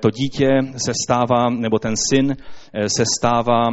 [0.00, 2.36] to dítě se stává, nebo ten syn
[2.96, 3.64] se stává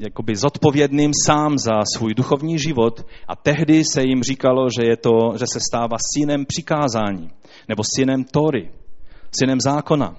[0.00, 5.18] jakoby zodpovědným sám za svůj duchovní život a tehdy se jim říkalo, že, je to,
[5.38, 7.30] že se stává synem přikázání
[7.68, 8.70] nebo synem Tory,
[9.40, 10.16] synem zákona.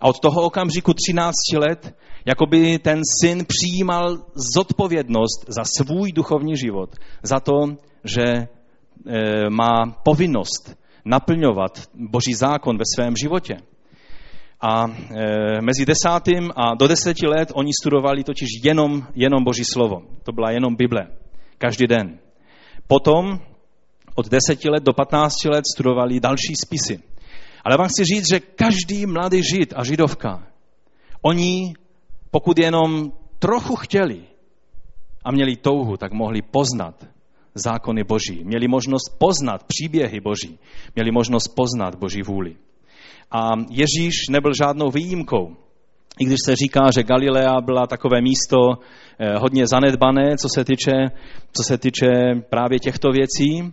[0.00, 4.18] A od toho okamžiku 13 let, jakoby ten syn přijímal
[4.56, 7.54] zodpovědnost za svůj duchovní život, za to,
[8.04, 8.48] že
[9.50, 13.56] má povinnost naplňovat boží zákon ve svém životě.
[14.60, 20.02] A e, mezi desátým a do deseti let oni studovali totiž jenom, jenom Boží slovo.
[20.22, 21.06] To byla jenom Bible.
[21.58, 22.18] Každý den.
[22.86, 23.38] Potom
[24.14, 27.02] od deseti let do patnácti let studovali další spisy.
[27.64, 30.46] Ale vám chci říct, že každý mladý žid a židovka,
[31.22, 31.74] oni,
[32.30, 34.22] pokud jenom trochu chtěli
[35.24, 37.11] a měli touhu, tak mohli poznat
[37.54, 38.44] zákony Boží.
[38.44, 40.58] Měli možnost poznat příběhy Boží.
[40.96, 42.56] Měli možnost poznat Boží vůli.
[43.30, 45.56] A Ježíš nebyl žádnou výjimkou.
[46.18, 48.56] I když se říká, že Galilea byla takové místo
[49.18, 50.92] eh, hodně zanedbané, co se týče,
[51.52, 52.08] co se týče
[52.50, 53.72] právě těchto věcí,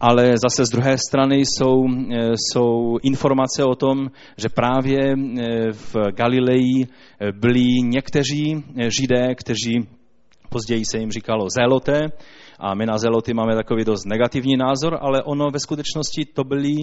[0.00, 5.96] ale zase z druhé strany jsou, eh, jsou informace o tom, že právě eh, v
[6.10, 6.86] Galileji
[7.32, 9.88] byli někteří židé, kteří
[10.48, 12.08] později se jim říkalo zéloté,
[12.58, 16.74] a my na zeloty máme takový dost negativní názor, ale ono ve skutečnosti to byli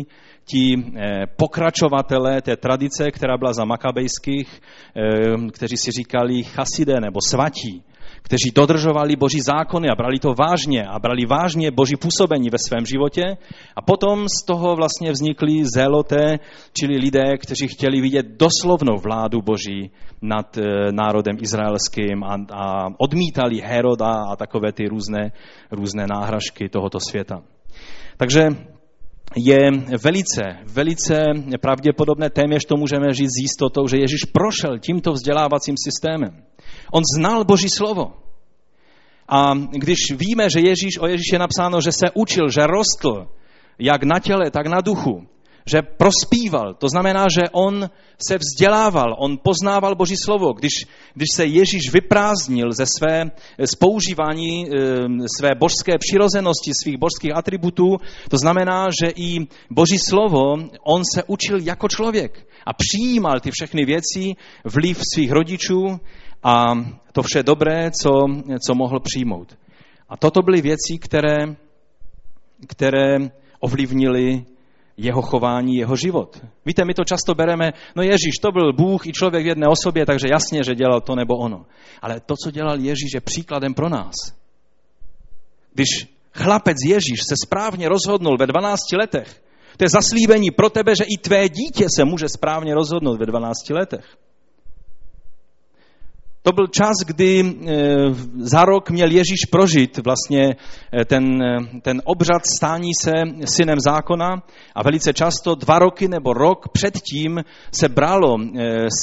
[0.45, 4.61] ti eh, pokračovatelé té tradice, která byla za makabejských,
[4.95, 7.83] eh, kteří si říkali chasidé nebo svatí
[8.21, 12.85] kteří dodržovali boží zákony a brali to vážně a brali vážně boží působení ve svém
[12.85, 13.23] životě.
[13.75, 16.39] A potom z toho vlastně vznikly zéloté,
[16.79, 23.61] čili lidé, kteří chtěli vidět doslovnou vládu boží nad eh, národem izraelským a, a odmítali
[23.61, 25.31] Heroda a takové ty různé,
[25.71, 27.41] různé náhražky tohoto světa.
[28.17, 28.47] Takže
[29.35, 29.59] je
[30.03, 31.23] velice, velice
[31.61, 36.43] pravděpodobné, téměř to můžeme říct s jistotou, že Ježíš prošel tímto vzdělávacím systémem.
[36.93, 38.13] On znal Boží slovo.
[39.29, 43.27] A když víme, že Ježíš, o Ježíši je napsáno, že se učil, že rostl,
[43.79, 45.27] jak na těle, tak na duchu,
[45.65, 46.73] že prospíval.
[46.73, 47.89] To znamená, že on
[48.27, 50.53] se vzdělával, on poznával Boží slovo.
[50.53, 53.31] Když, když se Ježíš vyprázdnil ze své
[53.65, 54.65] z používání
[55.37, 57.97] své božské přirozenosti, svých božských atributů,
[58.29, 60.53] to znamená, že i Boží slovo
[60.83, 65.99] on se učil jako člověk a přijímal ty všechny věci, vliv svých rodičů
[66.43, 66.63] a
[67.11, 68.09] to vše dobré, co,
[68.67, 69.57] co mohl přijmout.
[70.09, 71.55] A toto byly věci, které,
[72.67, 73.17] které
[73.59, 74.45] ovlivnily
[74.97, 76.41] jeho chování, jeho život.
[76.65, 80.05] Víte, my to často bereme, no Ježíš, to byl Bůh i člověk v jedné osobě,
[80.05, 81.65] takže jasně, že dělal to nebo ono.
[82.01, 84.13] Ale to, co dělal Ježíš, je příkladem pro nás.
[85.73, 85.87] Když
[86.33, 89.43] chlapec Ježíš se správně rozhodnul ve 12 letech,
[89.77, 93.69] to je zaslíbení pro tebe, že i tvé dítě se může správně rozhodnout ve 12
[93.69, 94.17] letech.
[96.43, 97.73] To byl čas, kdy eh,
[98.37, 100.55] za rok měl Ježíš prožít vlastně
[100.93, 103.11] eh, ten, eh, ten obřad stání se
[103.45, 104.43] synem zákona
[104.75, 108.37] a velice často dva roky nebo rok předtím se bralo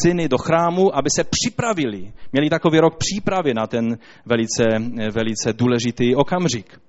[0.03, 2.12] syny do chrámu, aby se připravili.
[2.33, 4.64] Měli takový rok přípravy na ten velice,
[5.11, 6.81] velice důležitý okamžik.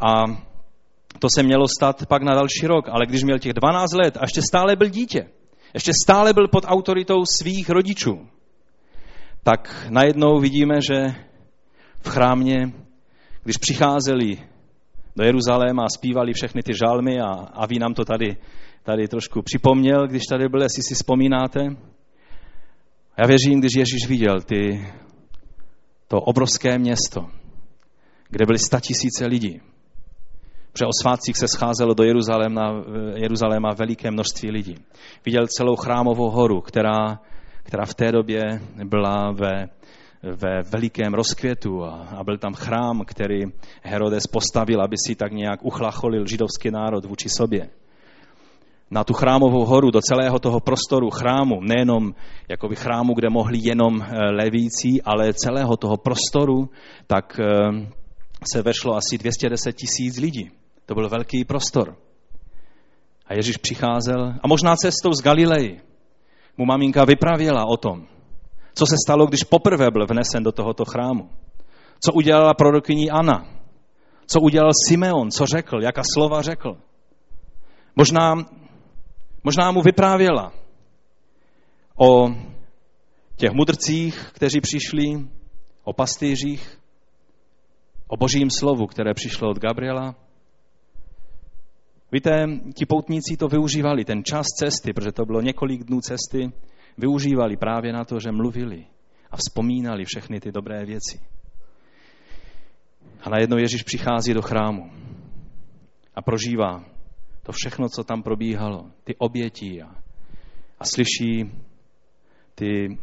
[0.00, 0.24] A
[1.18, 4.20] to se mělo stát pak na další rok, ale když měl těch 12 let a
[4.22, 5.26] ještě stále byl dítě,
[5.74, 8.26] ještě stále byl pod autoritou svých rodičů,
[9.44, 11.14] tak najednou vidíme, že
[12.00, 12.72] v chrámě,
[13.42, 14.36] když přicházeli
[15.16, 18.36] do Jeruzaléma a zpívali všechny ty žalmy a, a vy nám to tady,
[18.82, 21.60] tady trošku připomněl, když tady byl, jestli si vzpomínáte.
[23.18, 24.88] Já věřím, když Ježíš viděl ty,
[26.08, 27.26] to obrovské město,
[28.28, 29.60] kde byly tisíce lidí.
[30.72, 34.74] Protože o svátcích se scházelo do Jeruzaléma, Jeruzaléma veliké množství lidí.
[35.24, 37.20] Viděl celou chrámovou horu, která
[37.62, 39.68] která v té době byla ve,
[40.22, 43.40] ve velikém rozkvětu a, a byl tam chrám, který
[43.82, 47.68] Herodes postavil, aby si tak nějak uchlacholil židovský národ vůči sobě.
[48.90, 52.14] Na tu chrámovou horu, do celého toho prostoru chrámu, nejenom
[52.48, 56.70] jakoby chrámu, kde mohli jenom eh, levící, ale celého toho prostoru,
[57.06, 57.46] tak eh,
[58.52, 60.50] se vešlo asi 210 tisíc lidí.
[60.86, 61.96] To byl velký prostor.
[63.26, 65.80] A Ježíš přicházel a možná cestou z Galileji
[66.56, 68.06] mu maminka vypravěla o tom,
[68.74, 71.30] co se stalo, když poprvé byl vnesen do tohoto chrámu.
[72.04, 73.46] Co udělala prorokyní Anna.
[74.26, 76.76] Co udělal Simeon, co řekl, jaká slova řekl.
[77.96, 78.34] Možná,
[79.44, 80.52] možná mu vyprávěla
[81.96, 82.28] o
[83.36, 85.28] těch mudrcích, kteří přišli,
[85.84, 86.78] o pastýřích,
[88.06, 90.14] o božím slovu, které přišlo od Gabriela.
[92.12, 96.52] Víte, ti poutníci to využívali, ten čas cesty, protože to bylo několik dnů cesty,
[96.98, 98.86] využívali právě na to, že mluvili
[99.30, 101.20] a vzpomínali všechny ty dobré věci.
[103.20, 104.90] A najednou Ježíš přichází do chrámu
[106.14, 106.84] a prožívá
[107.42, 109.88] to všechno, co tam probíhalo, ty oběti a,
[110.80, 111.50] a slyší
[112.54, 112.98] ty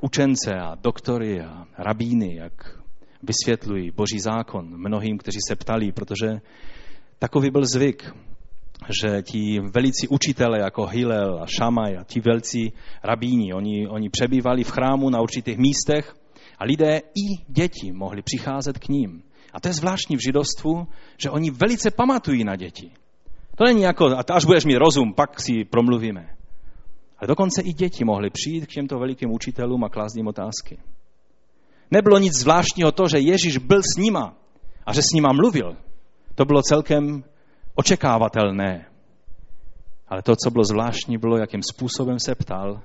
[0.00, 2.78] učence a doktory a rabíny, jak
[3.22, 6.40] vysvětlují boží zákon mnohým, kteří se ptali, protože
[7.18, 8.14] takový byl zvyk,
[9.02, 14.64] že ti velicí učitele jako Hillel a Šamaj a ti velcí rabíni, oni, oni přebývali
[14.64, 16.16] v chrámu na určitých místech
[16.58, 19.22] a lidé i děti mohli přicházet k ním.
[19.52, 20.86] A to je zvláštní v židovstvu,
[21.18, 22.90] že oni velice pamatují na děti.
[23.56, 26.36] To není jako, až budeš mít rozum, pak si promluvíme.
[27.18, 30.78] Ale dokonce i děti mohly přijít k těmto velikým učitelům a klást jim otázky.
[31.90, 34.36] Nebylo nic zvláštního to, že Ježíš byl s nima
[34.86, 35.76] a že s nima mluvil.
[36.34, 37.24] To bylo celkem
[37.74, 38.86] očekávatelné.
[40.08, 42.82] Ale to, co bylo zvláštní, bylo, jakým způsobem se ptal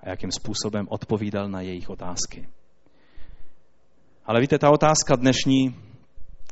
[0.00, 2.48] a jakým způsobem odpovídal na jejich otázky.
[4.24, 5.76] Ale víte, ta otázka dnešní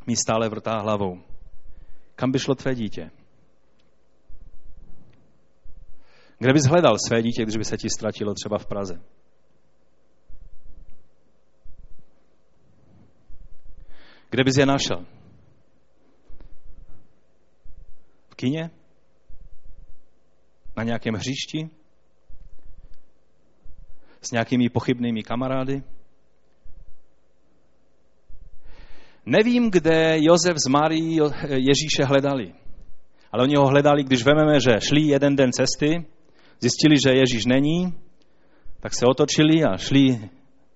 [0.06, 1.20] mi stále vrtá hlavou.
[2.14, 3.10] Kam by šlo tvé dítě?
[6.38, 9.00] Kde bys hledal své dítě, když by se ti ztratilo třeba v Praze?
[14.30, 15.06] Kde bys je našel?
[18.36, 18.70] Kině?
[20.76, 21.70] Na nějakém hřišti?
[24.20, 25.82] S nějakými pochybnými kamarády?
[29.26, 31.18] Nevím, kde Josef s Marí
[31.48, 32.54] Ježíše hledali.
[33.32, 36.06] Ale oni ho hledali, když vememe, že šli jeden den cesty,
[36.60, 37.94] zjistili, že Ježíš není,
[38.80, 40.30] tak se otočili a šli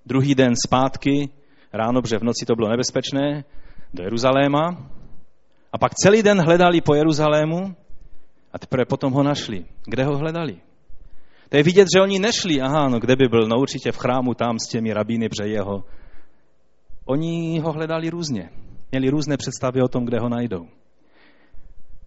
[0.07, 1.29] druhý den zpátky,
[1.73, 3.45] ráno, protože v noci to bylo nebezpečné,
[3.95, 4.91] do Jeruzaléma.
[5.73, 7.77] A pak celý den hledali po Jeruzalému
[8.53, 9.65] a teprve potom ho našli.
[9.87, 10.61] Kde ho hledali?
[11.49, 13.49] To je vidět, že oni nešli, aha, no kde by byl?
[13.49, 15.85] No určitě v chrámu tam s těmi rabíny, protože jeho
[17.05, 18.51] Oni ho hledali různě.
[18.93, 20.67] Měli různé představy o tom, kde ho najdou.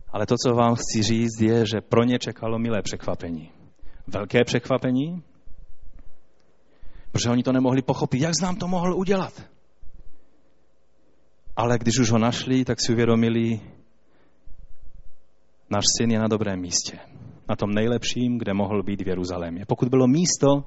[0.09, 3.51] Ale to, co vám chci říct, je, že pro ně čekalo milé překvapení.
[4.07, 5.23] Velké překvapení,
[7.11, 8.21] protože oni to nemohli pochopit.
[8.21, 9.33] Jak znám to mohl udělat?
[11.55, 13.59] Ale když už ho našli, tak si uvědomili,
[15.69, 16.99] náš syn je na dobrém místě.
[17.49, 19.65] Na tom nejlepším, kde mohl být v Jeruzalémě.
[19.65, 20.63] Pokud bylo místo,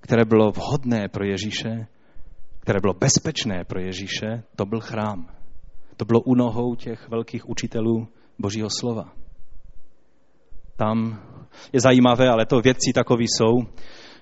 [0.00, 1.86] které bylo vhodné pro Ježíše,
[2.60, 5.28] které bylo bezpečné pro Ježíše, to byl chrám.
[5.96, 8.08] To bylo u nohou těch velkých učitelů
[8.38, 9.12] Božího slova.
[10.76, 11.22] Tam
[11.72, 13.62] je zajímavé, ale to vědci takový jsou,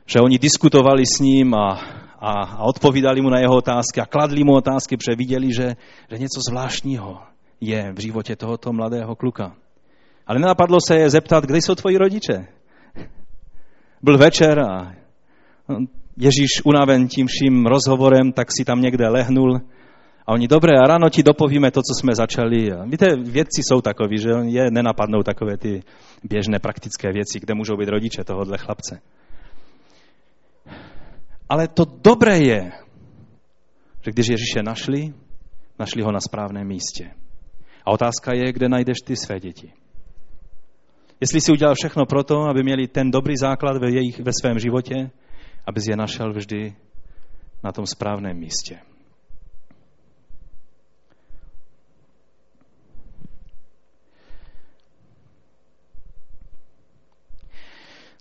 [0.07, 1.81] že oni diskutovali s ním a,
[2.21, 5.77] a, a odpovídali mu na jeho otázky a kladli mu otázky, protože viděli, že,
[6.11, 7.19] že něco zvláštního
[7.61, 9.57] je v životě tohoto mladého kluka.
[10.27, 12.47] Ale nenapadlo se je zeptat, kde jsou tvoji rodiče.
[14.03, 14.93] Byl večer a
[16.17, 19.61] Ježíš unaven tím vším rozhovorem, tak si tam někde lehnul
[20.27, 22.73] a oni, dobré, a ráno ti dopovíme to, co jsme začali.
[22.73, 25.83] A víte, vědci jsou takoví, že je nenapadnou takové ty
[26.25, 29.01] běžné praktické věci, kde můžou být rodiče tohohle chlapce.
[31.51, 32.73] Ale to dobré je,
[34.03, 35.15] že když Ježíše našli,
[35.79, 37.11] našli ho na správném místě.
[37.87, 39.73] A otázka je, kde najdeš ty své děti.
[41.21, 44.59] Jestli si udělal všechno pro to, aby měli ten dobrý základ ve, jejich, ve svém
[44.59, 45.11] životě,
[45.67, 46.75] abys je našel vždy
[47.65, 48.79] na tom správném místě.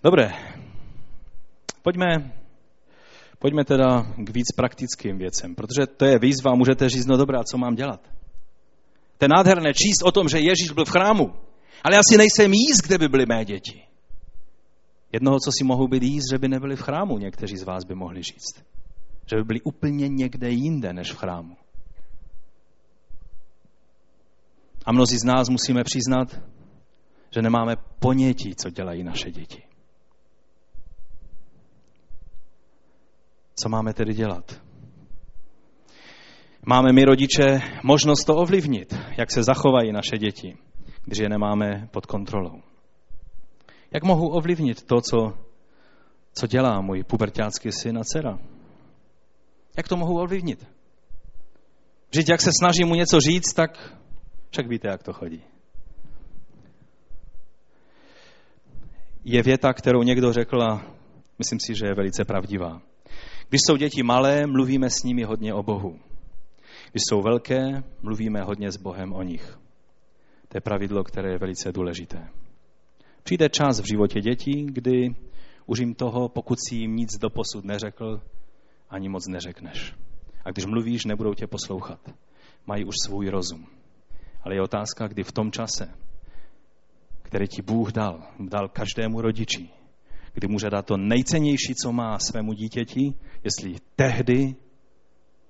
[0.04, 0.32] Dobré,
[1.82, 2.32] pojďme,
[3.40, 7.44] pojďme teda k víc praktickým věcem, protože to je výzva, můžete říct, no dobré, a
[7.44, 8.00] co mám dělat?
[9.18, 11.32] To je nádherné číst o tom, že Ježíš byl v chrámu,
[11.84, 13.82] ale já si nejsem jíst, kde by byly mé děti.
[15.12, 17.94] Jednoho, co si mohou být jíst, že by nebyli v chrámu, někteří z vás by
[17.94, 18.64] mohli říct.
[19.30, 21.56] Že by byli úplně někde jinde než v chrámu.
[24.86, 26.40] A mnozí z nás musíme přiznat,
[27.34, 29.69] že nemáme ponětí, co dělají naše děti.
[33.62, 34.62] Co máme tedy dělat?
[36.66, 40.56] Máme my rodiče možnost to ovlivnit, jak se zachovají naše děti,
[41.04, 42.62] když je nemáme pod kontrolou.
[43.92, 45.38] Jak mohu ovlivnit to, co,
[46.32, 48.38] co dělá můj pubertácký syn a dcera?
[49.76, 50.66] Jak to mohu ovlivnit?
[52.14, 53.98] Žít, jak se snažím mu něco říct, tak
[54.50, 55.42] však víte, jak to chodí.
[59.24, 60.82] Je věta, kterou někdo řekl a
[61.38, 62.89] myslím si, že je velice pravdivá.
[63.50, 65.98] Když jsou děti malé, mluvíme s nimi hodně o Bohu.
[66.90, 69.58] Když jsou velké, mluvíme hodně s Bohem o nich.
[70.48, 72.28] To je pravidlo, které je velice důležité.
[73.22, 75.14] Přijde čas v životě dětí, kdy
[75.66, 78.20] už jim toho, pokud si jim nic doposud neřekl,
[78.90, 79.94] ani moc neřekneš.
[80.44, 82.00] A když mluvíš, nebudou tě poslouchat.
[82.66, 83.66] Mají už svůj rozum.
[84.42, 85.94] Ale je otázka, kdy v tom čase,
[87.22, 89.70] který ti Bůh dal, dal každému rodiči,
[90.32, 93.14] kdy může dát to nejcennější, co má svému dítěti,
[93.44, 94.54] jestli tehdy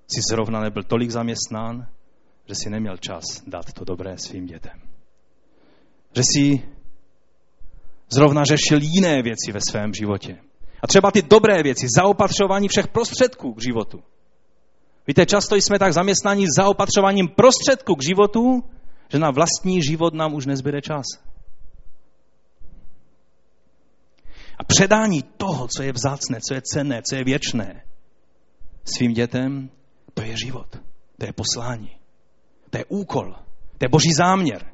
[0.07, 1.87] si zrovna nebyl tolik zaměstnán,
[2.49, 4.81] že si neměl čas dát to dobré svým dětem.
[6.17, 6.63] Že si
[8.09, 10.39] zrovna řešil jiné věci ve svém životě.
[10.83, 14.03] A třeba ty dobré věci, zaopatřování všech prostředků k životu.
[15.07, 18.65] Víte, často jsme tak zaměstnáni zaopatřováním prostředků k životu,
[19.13, 21.05] že na vlastní život nám už nezbyde čas.
[24.61, 27.85] A předání toho, co je vzácné, co je cenné, co je věčné,
[28.85, 29.71] svým dětem,
[30.15, 30.77] to je život.
[31.19, 31.97] To je poslání.
[32.71, 33.35] To je úkol.
[33.79, 34.73] To je boží záměr.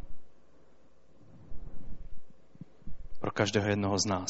[3.21, 4.29] Pro každého jednoho z nás.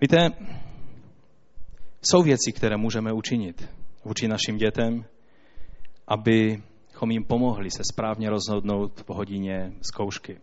[0.00, 0.30] Víte,
[2.02, 3.68] jsou věci, které můžeme učinit
[4.04, 5.04] vůči našim dětem,
[6.08, 10.38] abychom jim pomohli se správně rozhodnout po hodině zkoušky.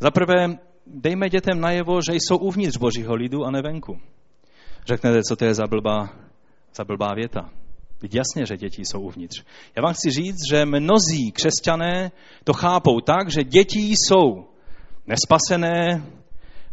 [0.00, 4.00] Za prvé, dejme dětem najevo, že jsou uvnitř božího lidu a nevenku.
[4.86, 6.08] Řeknete, co to je za blbá,
[6.74, 7.50] za blbá věta.
[7.98, 9.44] Teď jasně, že děti jsou uvnitř.
[9.76, 12.12] Já vám chci říct, že mnozí křesťané
[12.44, 14.44] to chápou tak, že děti jsou
[15.06, 16.02] nespasené,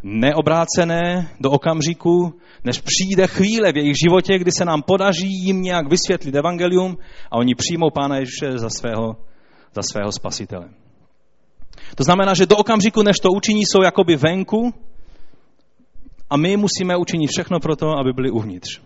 [0.04, 2.34] neobrácené do okamžiku,
[2.64, 6.98] než přijde chvíle v jejich životě, kdy se nám podaří jim nějak vysvětlit evangelium
[7.30, 9.16] a oni přijmou Pána Ježíše za svého,
[9.74, 10.68] za svého spasitele.
[11.94, 14.74] To znamená, že do okamžiku, než to učiní, jsou jakoby venku
[16.30, 18.80] a my musíme učinit všechno pro to, aby byli uvnitř.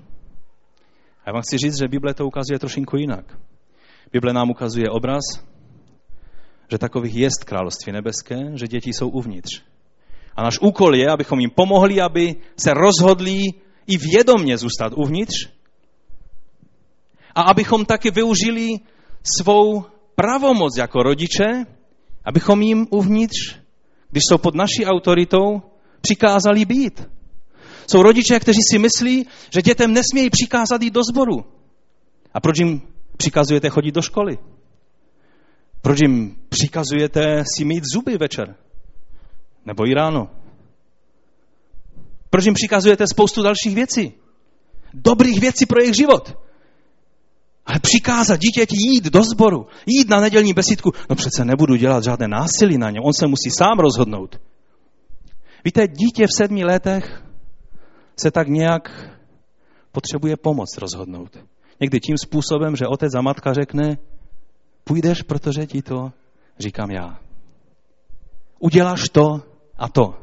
[1.21, 3.39] A já vám chci říct, že Bible to ukazuje trošinku jinak.
[4.13, 5.23] Bible nám ukazuje obraz,
[6.71, 9.63] že takových jest království nebeské, že děti jsou uvnitř.
[10.39, 13.43] A náš úkol je, abychom jim pomohli, aby se rozhodli
[13.87, 15.51] i vědomně zůstat uvnitř
[17.35, 18.79] a abychom taky využili
[19.39, 19.85] svou
[20.15, 21.67] pravomoc jako rodiče,
[22.25, 23.59] abychom jim uvnitř,
[24.11, 25.63] když jsou pod naší autoritou,
[26.01, 27.09] přikázali být.
[27.91, 31.45] Jsou rodiče, kteří si myslí, že dětem nesmějí přikázat jít do sboru.
[32.35, 32.83] A proč jim
[33.17, 34.39] přikazujete chodit do školy?
[35.83, 38.55] Proč jim přikazujete si mít zuby večer?
[39.69, 40.29] Nebo i ráno.
[42.31, 44.13] Proč jim přikazujete spoustu dalších věcí?
[44.95, 46.39] Dobrých věcí pro jejich život.
[47.67, 52.29] Ale přikázat dítěti jít do sboru, jít na nedělní besídku, no přece nebudu dělat žádné
[52.29, 54.41] násilí na něm, on se musí sám rozhodnout.
[55.65, 57.25] Víte, dítě v sedmi letech
[58.17, 59.13] se tak nějak
[59.93, 61.37] potřebuje pomoc rozhodnout.
[61.81, 63.99] Někdy tím způsobem, že otec a matka řekne,
[64.85, 66.13] půjdeš, protože ti to
[66.59, 67.21] říkám já.
[68.59, 69.48] Uděláš to,
[69.79, 70.15] a to.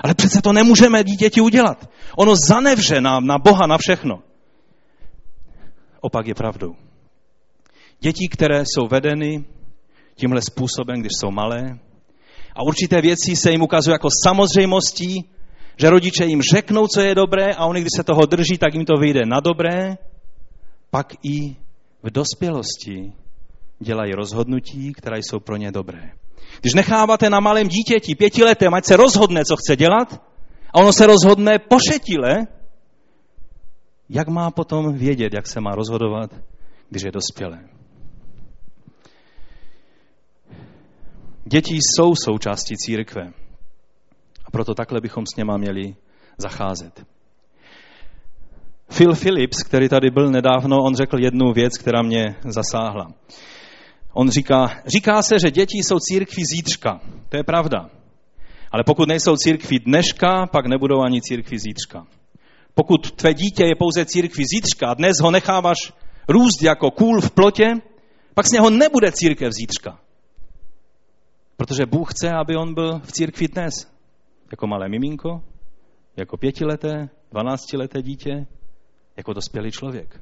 [0.00, 1.90] Ale přece to nemůžeme dítěti udělat.
[2.16, 4.22] Ono zanevře nám na Boha na všechno.
[6.00, 6.74] Opak je pravdou.
[8.00, 9.44] Děti, které jsou vedeny
[10.14, 11.78] tímhle způsobem, když jsou malé,
[12.56, 15.24] a určité věci se jim ukazují jako samozřejmostí,
[15.76, 18.84] že rodiče jim řeknou, co je dobré a oni, když se toho drží, tak jim
[18.84, 19.96] to vyjde na dobré,
[20.90, 21.56] pak i
[22.02, 23.12] v dospělosti
[23.78, 26.10] dělají rozhodnutí, která jsou pro ně dobré.
[26.60, 30.22] Když necháváte na malém dítěti, pětiletém, ať se rozhodne, co chce dělat,
[30.74, 32.46] a ono se rozhodne po šetile,
[34.08, 36.30] jak má potom vědět, jak se má rozhodovat,
[36.90, 37.68] když je dospělé?
[41.44, 43.32] Děti jsou součástí církve.
[44.44, 45.96] A proto takhle bychom s něma měli
[46.38, 47.06] zacházet.
[48.96, 53.06] Phil Phillips, který tady byl nedávno, on řekl jednu věc, která mě zasáhla.
[54.18, 57.00] On říká, říká se, že děti jsou církví zítřka.
[57.28, 57.90] To je pravda.
[58.72, 62.06] Ale pokud nejsou církví dneška, pak nebudou ani církví zítřka.
[62.74, 65.76] Pokud tvé dítě je pouze církví zítřka a dnes ho necháváš
[66.28, 67.64] růst jako kůl v plotě,
[68.34, 70.00] pak z něho nebude církev zítřka.
[71.56, 73.74] Protože Bůh chce, aby on byl v církvi dnes.
[74.50, 75.42] Jako malé miminko,
[76.16, 78.46] jako pětileté, dvanáctileté dítě,
[79.16, 80.20] jako dospělý člověk.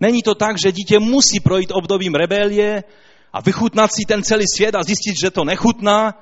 [0.00, 2.84] Není to tak, že dítě musí projít obdobím rebelie
[3.32, 6.14] a vychutnat si ten celý svět a zjistit, že to nechutná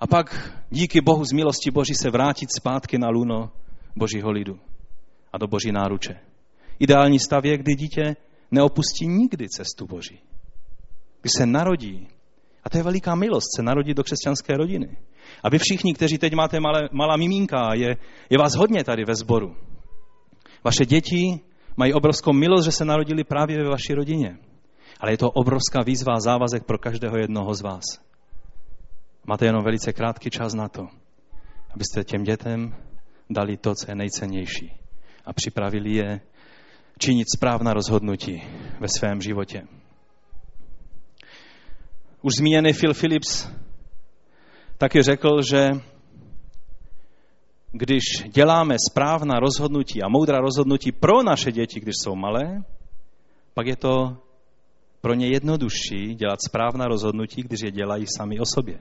[0.00, 3.50] a pak díky Bohu z milosti Boží se vrátit zpátky na luno
[3.96, 4.58] Božího lidu
[5.32, 6.20] a do Boží náruče.
[6.78, 8.16] Ideální stav je, kdy dítě
[8.50, 10.20] neopustí nikdy cestu Boží.
[11.20, 12.08] Když se narodí,
[12.64, 14.96] a to je veliká milost, se narodit do křesťanské rodiny.
[15.42, 17.96] A vy všichni, kteří teď máte malé, malá miminka, je,
[18.30, 19.56] je vás hodně tady ve sboru.
[20.64, 21.40] Vaše děti
[21.76, 24.38] mají obrovskou milost, že se narodili právě ve vaší rodině.
[25.00, 27.84] Ale je to obrovská výzva a závazek pro každého jednoho z vás.
[29.26, 30.88] Máte jenom velice krátký čas na to,
[31.74, 32.74] abyste těm dětem
[33.30, 34.72] dali to, co je nejcennější
[35.24, 36.20] a připravili je
[36.98, 38.42] činit správná rozhodnutí
[38.80, 39.62] ve svém životě.
[42.22, 43.48] Už zmíněný Phil Phillips
[44.78, 45.70] taky řekl, že
[47.78, 48.02] když
[48.34, 52.64] děláme správná rozhodnutí a moudrá rozhodnutí pro naše děti, když jsou malé,
[53.54, 54.16] pak je to
[55.00, 58.78] pro ně jednodušší dělat správná rozhodnutí, když je dělají sami o sobě.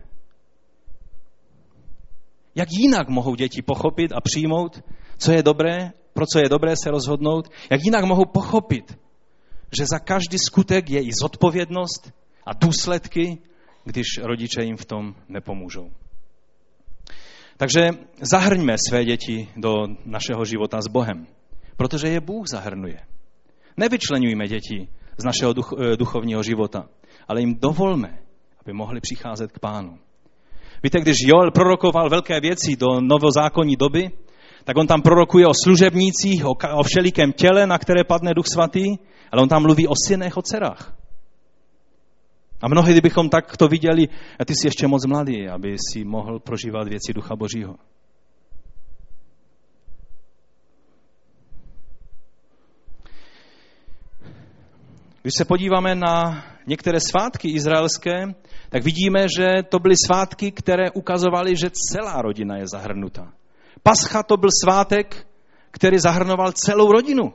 [2.56, 4.84] Jak jinak mohou děti pochopit a přijmout,
[5.18, 7.50] co je dobré, pro co je dobré se rozhodnout?
[7.70, 9.00] Jak jinak mohou pochopit,
[9.80, 12.12] že za každý skutek je i zodpovědnost
[12.46, 13.38] a důsledky,
[13.84, 15.92] když rodiče jim v tom nepomůžou.
[17.58, 17.90] Takže
[18.22, 19.74] zahrňme své děti do
[20.06, 21.28] našeho života s Bohem,
[21.78, 23.00] protože je Bůh zahrnuje.
[23.78, 24.88] Nevyčlenujme děti
[25.18, 26.88] z našeho duch, eh, duchovního života,
[27.28, 28.20] ale jim dovolme,
[28.66, 29.98] aby mohli přicházet k pánu.
[30.84, 34.12] Víte, když Joel prorokoval velké věci do novozákonní doby,
[34.64, 38.86] tak on tam prorokuje o služebnících, o, o všelikém těle, na které padne Duch Svatý,
[39.32, 41.05] ale on tam mluví o synech, o dcerách.
[42.66, 44.08] A mnohdy, kdybychom tak to viděli,
[44.40, 47.76] a ty jsi ještě moc mladý, aby si mohl prožívat věci Ducha Božího.
[55.22, 58.34] Když se podíváme na některé svátky izraelské,
[58.70, 63.34] tak vidíme, že to byly svátky, které ukazovaly, že celá rodina je zahrnuta.
[63.84, 65.28] Pascha to byl svátek,
[65.72, 67.34] který zahrnoval celou rodinu.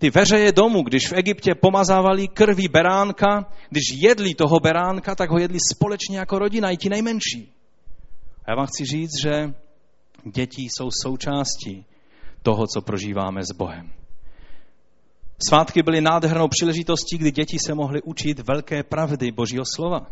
[0.00, 5.38] Ty veřeje domu, když v Egyptě pomazávali krví beránka, když jedli toho beránka, tak ho
[5.38, 7.52] jedli společně jako rodina, i ti nejmenší.
[8.44, 9.54] A já vám chci říct, že
[10.24, 11.84] děti jsou součástí
[12.42, 13.92] toho, co prožíváme s Bohem.
[15.48, 20.06] Svátky byly nádhernou příležitostí, kdy děti se mohly učit velké pravdy Božího slova.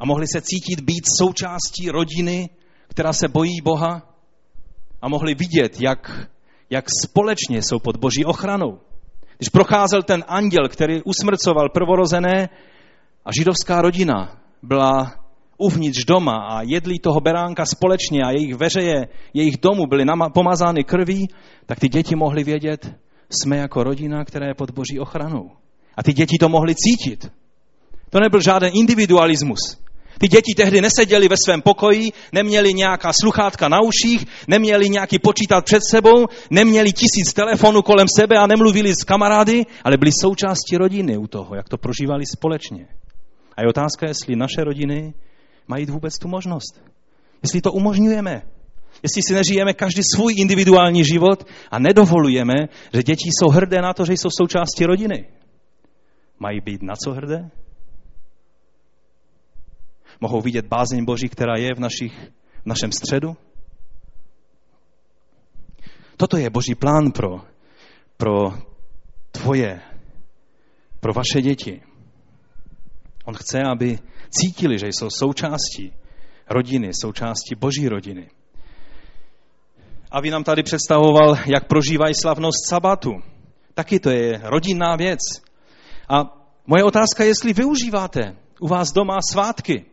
[0.00, 2.50] A mohli se cítit být součástí rodiny,
[2.88, 4.14] která se bojí Boha.
[5.02, 6.30] A mohli vidět, jak,
[6.70, 8.78] jak společně jsou pod Boží ochranou.
[9.38, 12.48] Když procházel ten anděl, který usmrcoval prvorozené
[13.24, 15.12] a židovská rodina byla
[15.58, 20.04] uvnitř doma a jedli toho beránka společně a jejich veřeje, jejich domu byly
[20.34, 21.28] pomazány krví,
[21.66, 22.94] tak ty děti mohly vědět,
[23.30, 25.50] jsme jako rodina, která je pod boží ochranou.
[25.96, 27.32] A ty děti to mohly cítit.
[28.10, 29.58] To nebyl žádný individualismus.
[30.18, 35.64] Ty děti tehdy neseděli ve svém pokoji, neměli nějaká sluchátka na uších, neměli nějaký počítat
[35.64, 41.16] před sebou, neměli tisíc telefonů kolem sebe a nemluvili s kamarády, ale byli součástí rodiny
[41.16, 42.86] u toho, jak to prožívali společně.
[43.56, 45.14] A je otázka, jestli naše rodiny
[45.68, 46.82] mají vůbec tu možnost.
[47.42, 48.42] Jestli to umožňujeme.
[49.02, 52.54] Jestli si nežijeme každý svůj individuální život a nedovolujeme,
[52.94, 55.26] že děti jsou hrdé na to, že jsou součástí rodiny.
[56.38, 57.50] Mají být na co hrdé?
[60.20, 62.12] Mohou vidět bázeň Boží, která je v, našich,
[62.62, 63.36] v našem středu?
[66.16, 67.40] Toto je Boží plán pro,
[68.16, 68.50] pro
[69.30, 69.80] tvoje,
[71.00, 71.82] pro vaše děti.
[73.24, 73.98] On chce, aby
[74.30, 75.92] cítili, že jsou součástí
[76.50, 78.30] rodiny, součástí Boží rodiny.
[80.10, 83.10] A vy nám tady představoval, jak prožívají slavnost sabatu.
[83.74, 85.18] Taky to je rodinná věc.
[86.08, 89.84] A moje otázka je, jestli využíváte u vás doma svátky.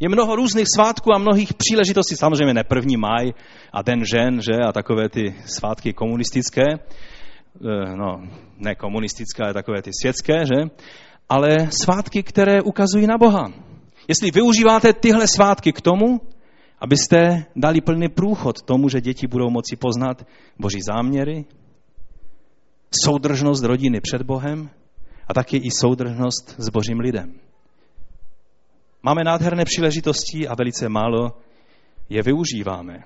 [0.00, 3.32] Je mnoho různých svátků a mnohých příležitostí, samozřejmě ne první maj
[3.72, 8.22] a den žen, že, a takové ty svátky komunistické, eh, no,
[8.58, 10.70] ne komunistické, ale takové ty světské, že,
[11.28, 13.52] ale svátky, které ukazují na Boha.
[14.08, 16.20] Jestli využíváte tyhle svátky k tomu,
[16.80, 20.26] abyste dali plný průchod tomu, že děti budou moci poznat
[20.58, 21.44] Boží záměry,
[23.04, 24.70] soudržnost rodiny před Bohem
[25.28, 27.34] a taky i soudržnost s Božím lidem.
[29.06, 31.32] Máme nádherné příležitosti a velice málo
[32.08, 33.02] je využíváme.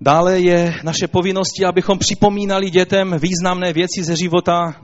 [0.00, 4.74] Dále je naše povinností, abychom připomínali dětem významné věci ze života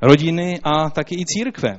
[0.00, 1.78] rodiny a taky i církve.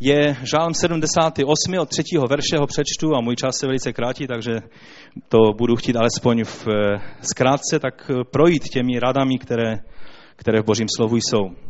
[0.00, 1.78] je žálm 78.
[1.78, 4.52] od třetího verše ho přečtu a můj čas se velice krátí, takže
[5.28, 6.66] to budu chtít alespoň v
[7.20, 9.78] zkrátce tak projít těmi radami, které,
[10.36, 11.69] které v božím slovu jsou.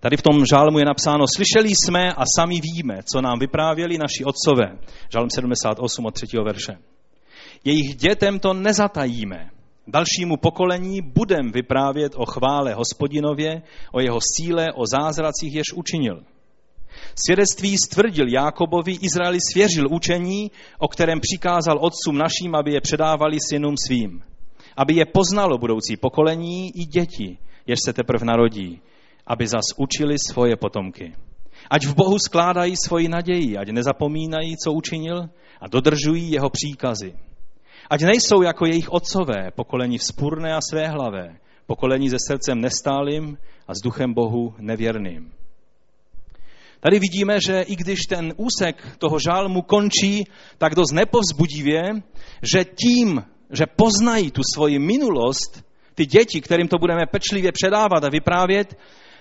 [0.00, 4.24] Tady v tom žálmu je napsáno, slyšeli jsme a sami víme, co nám vyprávěli naši
[4.24, 4.78] otcové.
[5.12, 6.72] Žálm 78 od třetího verše.
[7.64, 9.50] Jejich dětem to nezatajíme.
[9.86, 16.22] Dalšímu pokolení budem vyprávět o chvále hospodinově, o jeho síle, o zázracích, jež učinil.
[17.24, 23.74] Svědectví stvrdil Jákobovi, Izraeli svěřil učení, o kterém přikázal otcům naším, aby je předávali synům
[23.86, 24.22] svým.
[24.76, 28.80] Aby je poznalo budoucí pokolení i děti, jež se teprve narodí,
[29.30, 31.14] aby zas učili svoje potomky.
[31.70, 37.14] Ať v Bohu skládají svoji naději, ať nezapomínají, co učinil a dodržují jeho příkazy.
[37.90, 43.78] Ať nejsou jako jejich otcové, pokolení vzpůrné a svéhlavé, pokolení se srdcem nestálým a s
[43.78, 45.32] duchem Bohu nevěrným.
[46.80, 50.24] Tady vidíme, že i když ten úsek toho žálmu končí
[50.58, 51.82] tak dost nepovzbudivě,
[52.42, 55.62] že tím, že poznají tu svoji minulost,
[55.94, 58.78] ty děti, kterým to budeme pečlivě předávat a vyprávět,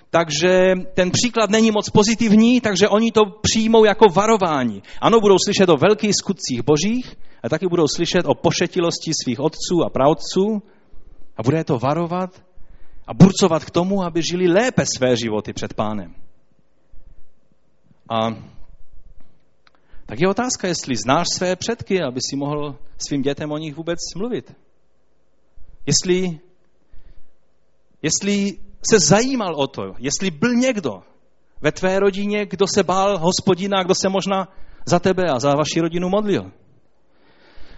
[0.10, 4.84] takže ten příklad není moc pozitivní, takže oni to přijmou jako varování.
[5.01, 9.84] Ano, budou slyšet o velkých skutcích božích, a taky budou slyšet o pošetilosti svých otců
[9.86, 10.62] a pravců
[11.38, 12.43] a bude to varovat
[13.07, 16.16] a burcovat k tomu, aby žili lépe své životy před pánem.
[18.10, 18.30] A
[20.05, 23.99] tak je otázka, jestli znáš své předky, aby si mohl svým dětem o nich vůbec
[24.18, 24.55] mluvit.
[25.86, 26.39] Jestli,
[28.01, 28.57] jestli
[28.89, 31.01] se zajímal o to, jestli byl někdo
[31.61, 34.47] ve tvé rodině, kdo se bál hospodina, kdo se možná
[34.86, 36.51] za tebe a za vaši rodinu modlil.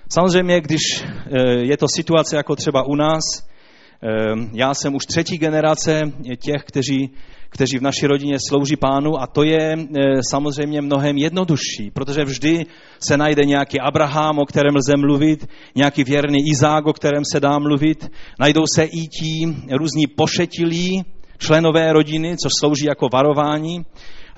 [0.09, 4.07] Samozřejmě, když eh, je to situace jako třeba u nás, eh,
[4.53, 6.01] já jsem už třetí generace
[6.37, 7.13] těch, kteří,
[7.51, 12.65] kteří v naší rodině slouží pánu a to je eh, samozřejmě mnohem jednodušší, protože vždy
[12.99, 17.59] se najde nějaký Abraham, o kterém lze mluvit, nějaký věrný Izák, o kterém se dá
[17.59, 21.03] mluvit, najdou se i ti různí pošetilí
[21.37, 23.85] členové rodiny, co slouží jako varování.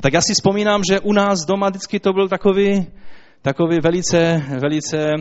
[0.01, 2.87] Tak já si vzpomínám, že u nás doma vždycky to byl takový,
[3.41, 5.11] takový velice, velice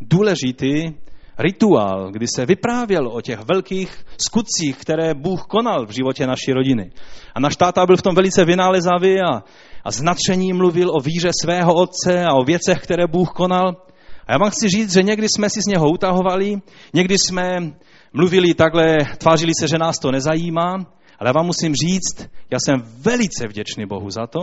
[0.00, 1.03] důležitý
[1.38, 6.90] rituál, kdy se vyprávěl o těch velkých skutcích, které Bůh konal v životě naší rodiny.
[7.34, 9.42] A náš táta byl v tom velice vynálezavý a,
[9.84, 13.76] a s nadšením mluvil o víře svého otce a o věcech, které Bůh konal.
[14.26, 16.56] A já vám chci říct, že někdy jsme si z něho utahovali,
[16.92, 17.56] někdy jsme
[18.12, 20.72] mluvili takhle, tvářili se, že nás to nezajímá,
[21.18, 24.40] ale já vám musím říct, já jsem velice vděčný Bohu za to,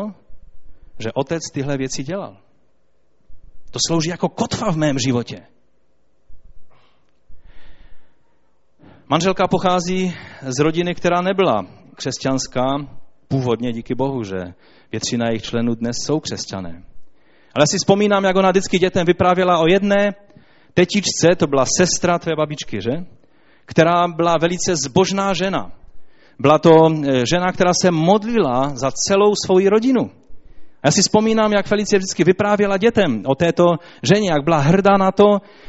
[0.99, 2.37] že otec tyhle věci dělal.
[3.71, 5.37] To slouží jako kotva v mém životě.
[9.11, 12.63] Manželka pochází z rodiny, která nebyla křesťanská,
[13.27, 14.53] původně díky Bohu, že
[14.91, 16.83] většina jejich členů dnes jsou křesťané.
[17.55, 20.15] Ale si vzpomínám, jak ona vždycky dětem vyprávěla o jedné
[20.73, 23.05] tetičce, to byla sestra tvé babičky, že?
[23.65, 25.71] Která byla velice zbožná žena.
[26.39, 30.11] Byla to eh, žena, která se modlila za celou svoji rodinu.
[30.85, 33.65] Já si vzpomínám, jak Felicie vždycky vyprávěla dětem o této
[34.03, 35.25] ženě, jak byla hrdá na to,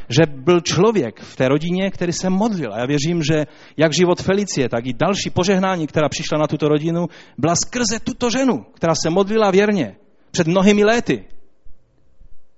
[0.09, 2.75] že byl člověk v té rodině, který se modlil.
[2.75, 3.47] A já věřím, že
[3.77, 7.07] jak život Felicie, tak i další požehnání, která přišla na tuto rodinu,
[7.39, 9.97] byla skrze tuto ženu, která se modlila věrně
[10.31, 11.25] před mnohými léty.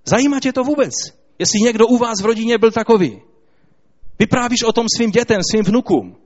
[0.05, 0.93] Zajímá tě to vůbec?
[1.39, 3.23] Jestli někdo u vás v rodině byl takový.
[4.19, 6.17] Vyprávíš o tom svým dětem, svým vnukům.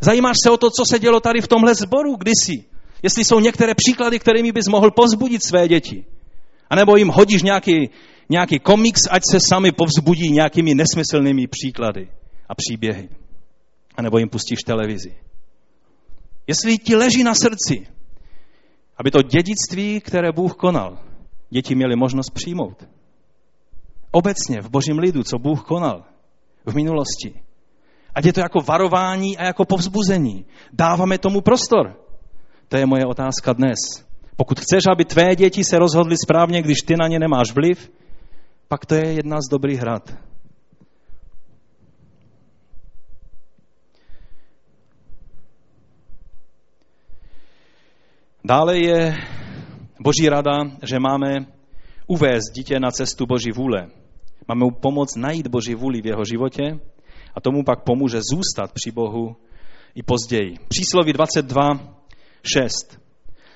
[0.00, 2.73] Zajímáš se o to, co se dělo tady v tomhle sboru kdysi.
[3.04, 6.04] Jestli jsou některé příklady, kterými bys mohl pozbudit své děti.
[6.70, 7.90] A nebo jim hodíš nějaký,
[8.28, 12.08] nějaký komiks, ať se sami povzbudí nějakými nesmyslnými příklady
[12.48, 13.08] a příběhy.
[13.96, 15.14] A nebo jim pustíš televizi.
[16.46, 17.86] Jestli ti leží na srdci,
[18.96, 20.98] aby to dědictví, které Bůh konal,
[21.50, 22.88] děti měly možnost přijmout.
[24.10, 26.04] Obecně v božím lidu, co Bůh konal
[26.66, 27.42] v minulosti.
[28.14, 30.46] Ať je to jako varování a jako povzbuzení.
[30.72, 32.03] Dáváme tomu prostor.
[32.74, 33.78] To je moje otázka dnes.
[34.36, 37.92] Pokud chceš, aby tvé děti se rozhodly správně, když ty na ně nemáš vliv,
[38.68, 40.14] pak to je jedna z dobrých rad.
[48.44, 49.14] Dále je
[50.00, 51.46] boží rada, že máme
[52.06, 53.86] uvést dítě na cestu boží vůle.
[54.48, 56.78] Máme mu pomoct najít boží vůli v jeho životě
[57.34, 59.36] a tomu pak pomůže zůstat při Bohu
[59.94, 60.54] i později.
[60.68, 61.94] Přísloví 22,
[62.52, 63.00] 6.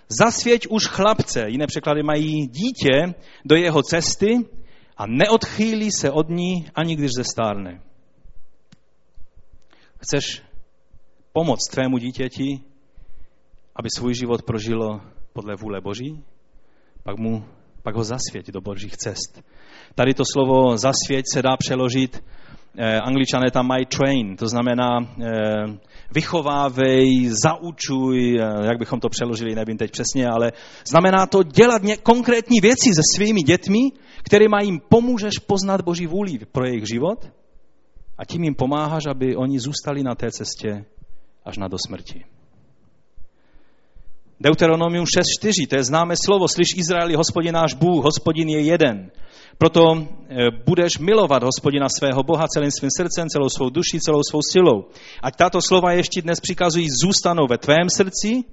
[0.09, 3.15] Zasvěť už chlapce, jiné překlady mají dítě,
[3.45, 4.49] do jeho cesty
[4.97, 7.81] a neodchýlí se od ní, ani když zestárne.
[9.99, 10.43] Chceš
[11.33, 12.61] pomoct tvému dítěti,
[13.77, 15.01] aby svůj život prožilo
[15.33, 16.25] podle vůle Boží?
[17.09, 17.45] pak, mu,
[17.83, 19.43] pak ho zasvěť do božích cest.
[19.95, 22.25] Tady to slovo zasvěť se dá přeložit,
[22.79, 25.79] angličané tam mají train, to znamená eh,
[26.15, 30.53] vychovávej, zaučuj, eh, jak bychom to přeložili, nevím teď přesně, ale
[30.87, 33.79] znamená to dělat konkrétní věci se svými dětmi,
[34.23, 37.31] kterými jim pomůžeš poznat Boží vůli pro jejich život
[38.19, 40.85] a tím jim pomáháš, aby oni zůstali na té cestě
[41.45, 42.25] až na do smrti.
[44.41, 49.11] Deuteronomium 6.4, to je známé slovo, slyš Izraeli, hospodin náš Bůh, hospodin je jeden.
[49.59, 54.39] Proto eh, budeš milovat hospodina svého Boha celým svým srdcem, celou svou duší, celou svou
[54.43, 54.95] silou.
[55.23, 58.47] Ať tato slova ještě dnes přikazují, zůstanou ve tvém srdci,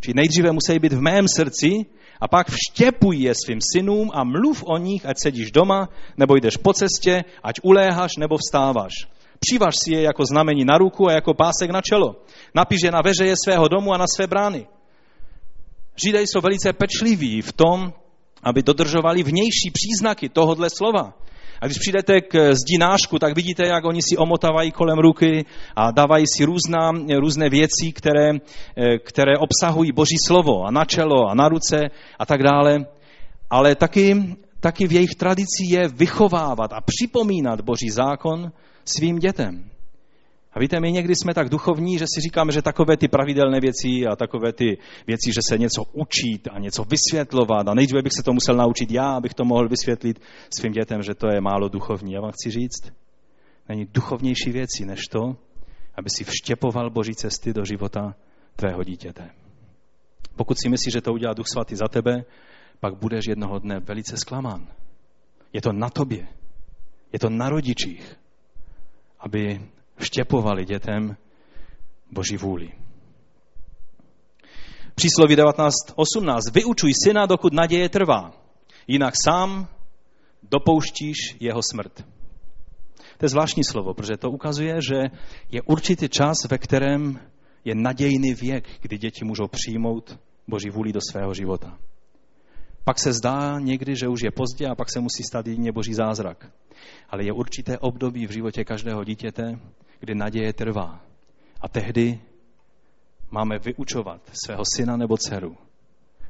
[0.00, 1.88] či nejdříve musí být v mém srdci,
[2.20, 6.56] a pak vštěpuj je svým synům a mluv o nich, ať sedíš doma, nebo jdeš
[6.56, 8.92] po cestě, ať uléháš nebo vstáváš.
[9.40, 12.16] Přivaž si je jako znamení na ruku a jako pásek na čelo.
[12.54, 14.66] Napiš je na veřeje svého domu a na své brány.
[16.04, 17.92] Židé jsou velice pečliví v tom,
[18.42, 21.14] aby dodržovali vnější příznaky tohohle slova.
[21.60, 25.44] A když přijdete k zdi nášku, tak vidíte, jak oni si omotávají kolem ruky
[25.76, 31.28] a dávají si různá, různé věci, které, eh, které obsahují Boží slovo a na čelo
[31.28, 31.76] a na ruce
[32.18, 32.86] a tak dále.
[33.50, 38.52] Ale taky, taky v jejich tradici je vychovávat a připomínat Boží zákon
[38.84, 39.70] svým dětem.
[40.52, 44.06] A víte, my někdy jsme tak duchovní, že si říkáme, že takové ty pravidelné věci
[44.12, 48.22] a takové ty věci, že se něco učit a něco vysvětlovat a nejdříve bych se
[48.22, 50.20] to musel naučit já, abych to mohl vysvětlit
[50.58, 52.12] svým dětem, že to je málo duchovní.
[52.12, 52.92] Já vám chci říct,
[53.68, 55.36] není duchovnější věci než to,
[55.94, 58.14] aby si vštěpoval Boží cesty do života
[58.56, 59.30] tvého dítěte.
[60.36, 62.24] Pokud si myslíš, že to udělá Duch Svatý za tebe,
[62.80, 64.68] pak budeš jednoho dne velice zklamán.
[65.52, 66.28] Je to na tobě.
[67.12, 68.16] Je to na rodičích,
[69.20, 69.60] aby
[70.00, 71.16] vštěpovali dětem
[72.12, 72.72] Boží vůli.
[74.94, 76.40] Přísloví 19.18.
[76.52, 78.32] Vyučuj syna, dokud naděje trvá,
[78.86, 79.68] jinak sám
[80.42, 82.04] dopouštíš jeho smrt.
[83.18, 84.96] To je zvláštní slovo, protože to ukazuje, že
[85.50, 87.20] je určitý čas, ve kterém
[87.64, 91.78] je nadějný věk, kdy děti můžou přijmout Boží vůli do svého života.
[92.84, 95.94] Pak se zdá někdy, že už je pozdě a pak se musí stát jedině Boží
[95.94, 96.50] zázrak.
[97.10, 99.58] Ale je určité období v životě každého dítěte,
[100.00, 101.00] kdy naděje trvá.
[101.60, 102.20] A tehdy
[103.30, 105.56] máme vyučovat svého syna nebo dceru,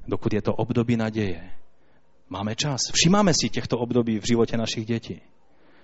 [0.08, 1.50] dokud je to období naděje.
[2.28, 2.80] Máme čas.
[2.92, 5.20] Všimáme si těchto období v životě našich dětí.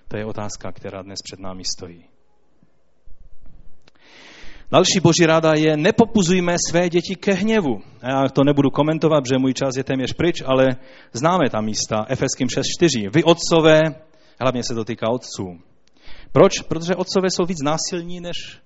[0.07, 2.05] To je otázka, která dnes před námi stojí.
[4.71, 7.81] Další boží rada je, nepopuzujme své děti ke hněvu.
[8.03, 10.67] Já to nebudu komentovat, protože můj čas je téměř pryč, ale
[11.13, 12.05] známe ta místa.
[12.09, 13.09] Efeským 6.4.
[13.13, 13.81] Vy otcové,
[14.39, 15.59] hlavně se to týká otců,
[16.31, 16.61] proč?
[16.61, 18.59] Protože otcové jsou víc násilní než,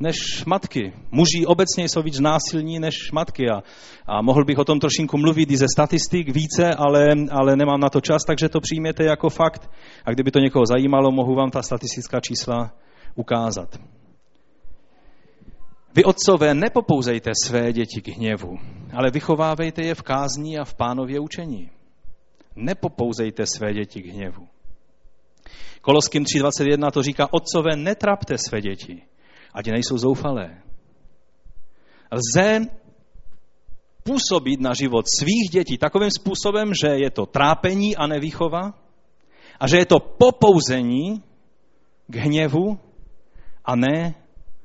[0.00, 0.92] než matky.
[1.10, 3.62] Muži obecně jsou víc násilní než matky a,
[4.06, 7.88] a mohl bych o tom trošinku mluvit i ze statistik více, ale, ale nemám na
[7.88, 9.70] to čas, takže to přijměte jako fakt.
[10.04, 12.72] A kdyby to někoho zajímalo, mohu vám ta statistická čísla
[13.14, 13.78] ukázat.
[15.94, 18.58] Vy, otcové, nepopouzejte své děti k hněvu,
[18.92, 21.70] ale vychovávejte je v kázní a v pánově učení.
[22.56, 24.47] Nepopouzejte své děti k hněvu.
[25.88, 29.02] Koloským 3.21 to říká, otcové, netrapte své děti,
[29.54, 30.62] ať nejsou zoufalé.
[32.12, 32.60] Lze
[34.02, 38.74] působit na život svých dětí takovým způsobem, že je to trápení a nevýchova
[39.60, 41.22] a že je to popouzení
[42.06, 42.78] k hněvu
[43.64, 44.14] a ne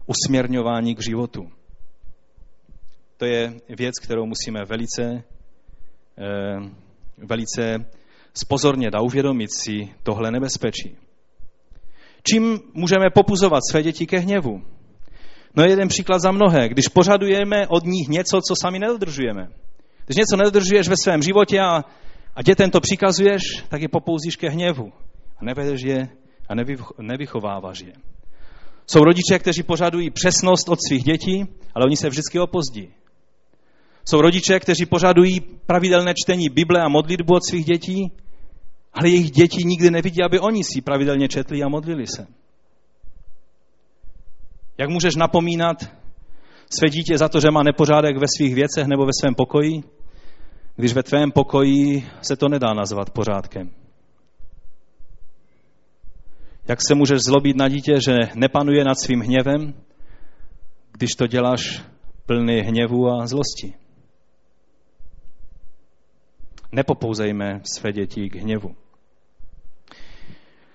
[0.06, 1.48] usměrňování k životu.
[3.18, 5.24] To je věc, kterou musíme velice,
[6.18, 6.70] eh,
[7.18, 7.86] velice
[8.34, 11.03] spozornět a uvědomit si tohle nebezpečí.
[12.32, 14.62] Čím můžeme popuzovat své děti ke hněvu?
[15.56, 16.70] No jeden příklad za mnohé.
[16.70, 19.48] Když požadujeme od nich něco, co sami nedodržujeme.
[20.06, 21.84] Když něco nedodržuješ ve svém životě a,
[22.36, 24.92] a dětem to přikazuješ, tak je popouzíš ke hněvu.
[25.38, 26.10] A nevedeš je
[26.50, 26.54] a
[27.02, 27.94] nevychováváš je.
[28.88, 31.46] Jsou rodiče, kteří požadují přesnost od svých dětí,
[31.76, 32.90] ale oni se vždycky opozdí.
[34.06, 38.12] Jsou rodiče, kteří požadují pravidelné čtení Bible a modlitbu od svých dětí,
[38.94, 42.28] ale jejich děti nikdy nevidí, aby oni si pravidelně četli a modlili se.
[44.78, 45.78] Jak můžeš napomínat
[46.80, 49.84] své dítě za to, že má nepořádek ve svých věcech nebo ve svém pokoji,
[50.76, 53.72] když ve tvém pokoji se to nedá nazvat pořádkem?
[56.68, 59.74] Jak se můžeš zlobit na dítě, že nepanuje nad svým hněvem,
[60.92, 61.84] když to děláš
[62.26, 63.74] plný hněvu a zlosti?
[66.72, 68.83] Nepopouzejme své děti k hněvu.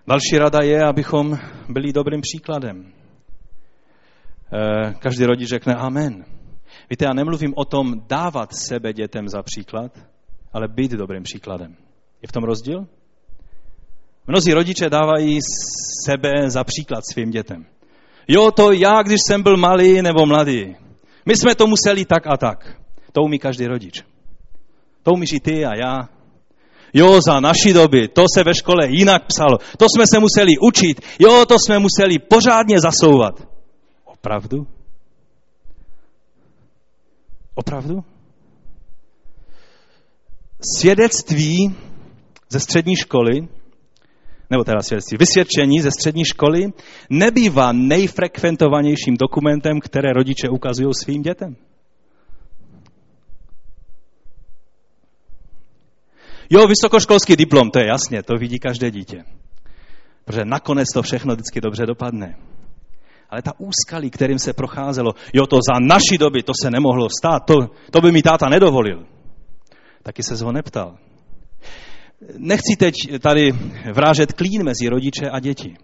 [0.09, 1.39] Další rada je, abychom
[1.69, 2.93] byli dobrým příkladem.
[4.53, 6.25] Eh, každý rodič řekne amen.
[6.91, 9.93] Víte, já nemluvím o tom dávat sebe dětem za příklad,
[10.53, 11.77] ale být dobrým příkladem.
[12.23, 12.87] Je v tom rozdíl?
[14.27, 15.39] Mnozí rodiče dávají
[16.07, 17.67] sebe za příklad svým dětem.
[18.29, 20.77] Jo, to já, když jsem byl malý nebo mladý.
[21.27, 22.81] My jsme to museli tak a tak.
[23.13, 24.03] To umí každý rodič.
[25.03, 26.18] To umíš i ty a já.
[26.95, 29.59] Jo, za naší doby, to se ve škole jinak psalo.
[29.79, 31.01] To jsme se museli učit.
[31.19, 33.49] Jo, to jsme museli pořádně zasouvat.
[34.05, 34.67] Opravdu?
[37.55, 38.05] Opravdu?
[40.79, 41.77] Svědectví
[42.49, 43.49] ze střední školy,
[44.51, 46.73] nebo teda svědectví, vysvědčení ze střední školy
[47.11, 51.57] nebývá nejfrekventovanějším dokumentem, které rodiče ukazují svým dětem.
[56.51, 59.25] Jo, vysokoškolský diplom, to je jasně, to vidí každé dítě.
[60.25, 62.37] Protože nakonec to všechno vždycky dobře dopadne.
[63.31, 67.45] Ale ta úskalí, kterým se procházelo, jo, to za naší doby, to se nemohlo stát,
[67.47, 67.55] to,
[67.91, 69.07] to by mi táta nedovolil.
[70.03, 70.99] Taky se ho neptal.
[72.39, 73.53] Nechci teď tady
[73.93, 75.77] vrážet klín mezi rodiče a děti.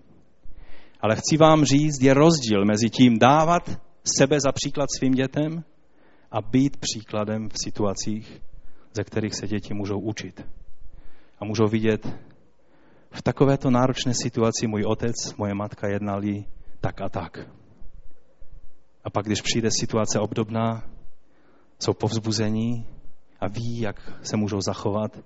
[1.01, 3.71] Ale chci vám říct, je rozdíl mezi tím dávat
[4.19, 5.65] sebe za příklad svým dětem
[6.31, 8.41] a být příkladem v situacích,
[8.95, 10.47] ze kterých se děti můžou učit.
[11.39, 12.07] A můžou vidět,
[13.11, 16.45] v takovéto náročné situaci můj otec, moje matka jednali
[16.81, 17.39] tak a tak.
[19.05, 20.83] A pak, když přijde situace obdobná,
[21.79, 22.87] jsou povzbuzení
[23.41, 25.19] a ví, jak se můžou zachovat,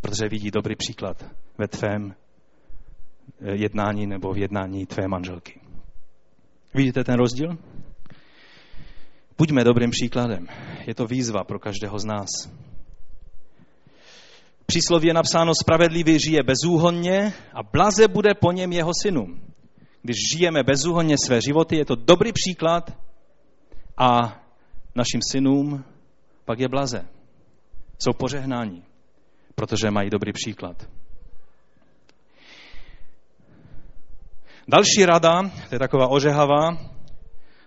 [0.00, 1.24] protože vidí dobrý příklad
[1.58, 5.60] ve tvém eh, jednání nebo v jednání tvé manželky.
[6.74, 7.58] Vidíte ten rozdíl?
[9.38, 10.46] Buďme dobrým příkladem.
[10.86, 12.28] Je to výzva pro každého z nás
[14.66, 19.40] přísloví je napsáno, spravedlivý žije bezúhonně a blaze bude po něm jeho synům.
[20.02, 22.98] Když žijeme bezúhonně své životy, je to dobrý příklad
[23.96, 24.42] a
[24.94, 25.84] našim synům
[26.44, 27.08] pak je blaze.
[27.98, 28.82] Jsou požehnáni,
[29.54, 30.88] protože mají dobrý příklad.
[34.68, 36.78] Další rada, to je taková ožehavá,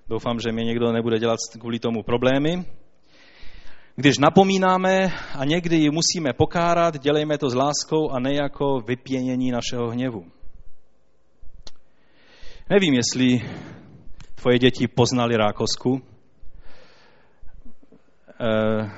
[0.08, 2.66] doufám, že mě někdo nebude dělat kvůli tomu problémy,
[3.96, 5.08] když napomínáme
[5.40, 10.26] a někdy ji musíme pokárat, dělejme to s láskou a ne jako vypěnění našeho hněvu.
[12.70, 13.42] Nevím, jestli
[14.36, 16.02] tvoje děti poznali rákosku.
[18.42, 18.90] Eh,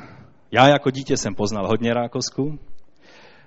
[0.51, 2.59] já jako dítě jsem poznal hodně rákosku.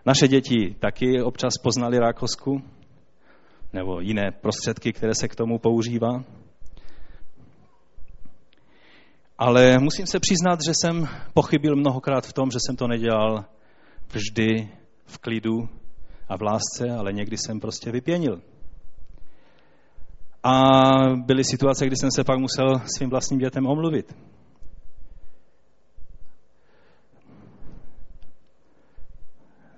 [0.06, 2.62] Naše děti taky občas poznali rákosku
[3.72, 6.24] nebo jiné prostředky, které se k tomu používá.
[9.40, 13.44] Ale musím se přiznat, že jsem pochybil mnohokrát v tom, že jsem to nedělal
[14.12, 14.68] vždy
[15.04, 15.68] v klidu
[16.28, 18.40] a v lásce, ale někdy jsem prostě vypěnil.
[20.42, 20.52] A
[21.16, 24.16] byly situace, kdy jsem se pak musel svým vlastním dětem omluvit.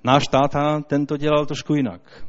[0.05, 2.27] Náš táta ten to dělal trošku jinak.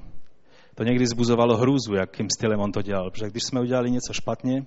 [0.76, 3.12] To někdy zbuzovalo hrůzu, jakým stylem on to dělal.
[3.12, 4.66] Protože když jsme udělali něco špatně,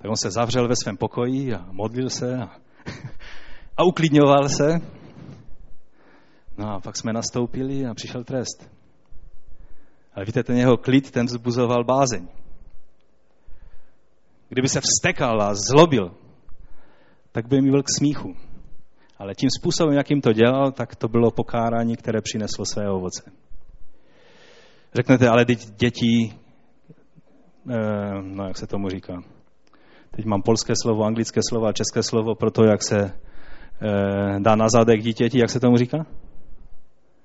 [0.00, 2.50] tak on se zavřel ve svém pokoji a modlil se a,
[3.76, 4.80] a uklidňoval se.
[6.58, 8.70] No a pak jsme nastoupili a přišel trest.
[10.14, 12.28] Ale víte, ten jeho klid, ten zbuzoval bázeň.
[14.48, 16.14] Kdyby se vstekal a zlobil,
[17.32, 18.36] tak by mi byl k smíchu.
[19.18, 23.32] Ale tím způsobem, jakým to dělal, tak to bylo pokárání, které přineslo své ovoce.
[24.94, 25.44] Řeknete, ale
[25.76, 26.34] děti,
[27.70, 29.22] eh, no jak se tomu říká,
[30.10, 33.12] Teď mám polské slovo, anglické slovo a české slovo pro to, jak se e,
[34.40, 36.06] dá na zadek dítěti, jak se tomu říká?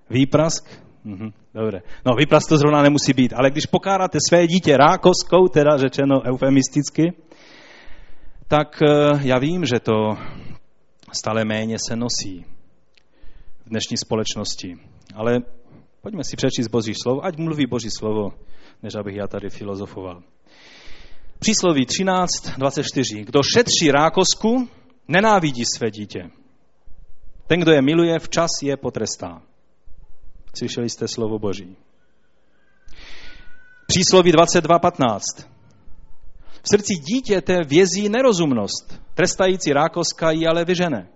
[0.09, 0.85] Výprask?
[1.03, 1.81] Mhm, dobré.
[2.05, 7.13] No, výprask to zrovna nemusí být, ale když pokáráte své dítě rákoskou, teda řečeno eufemisticky,
[8.47, 8.87] tak e,
[9.21, 10.17] já vím, že to
[11.11, 12.45] stále méně se nosí
[13.65, 14.77] v dnešní společnosti.
[15.15, 15.39] Ale
[16.01, 18.33] pojďme si přečíst Boží slovo, ať mluví Boží slovo,
[18.83, 20.23] než abych já tady filozofoval.
[21.39, 22.27] Přísloví 13,
[22.57, 23.23] 24.
[23.23, 24.69] Kdo šetří rákosku,
[25.07, 26.29] nenávidí své dítě.
[27.47, 29.41] Ten, kdo je miluje, včas je potrestá.
[30.57, 31.77] Slyšeli jste slovo Boží.
[33.87, 35.19] Přísloví 22.15.
[36.61, 39.01] V srdci dítěte vězí nerozumnost.
[39.13, 41.07] Trestající rákoska ji ale vyžene.